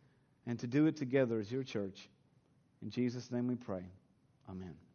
and 0.46 0.58
to 0.60 0.68
do 0.68 0.86
it 0.86 0.96
together 0.96 1.40
as 1.40 1.50
your 1.50 1.64
church. 1.64 2.08
In 2.82 2.90
Jesus' 2.90 3.30
name 3.32 3.48
we 3.48 3.56
pray. 3.56 3.82
Amen. 4.48 4.87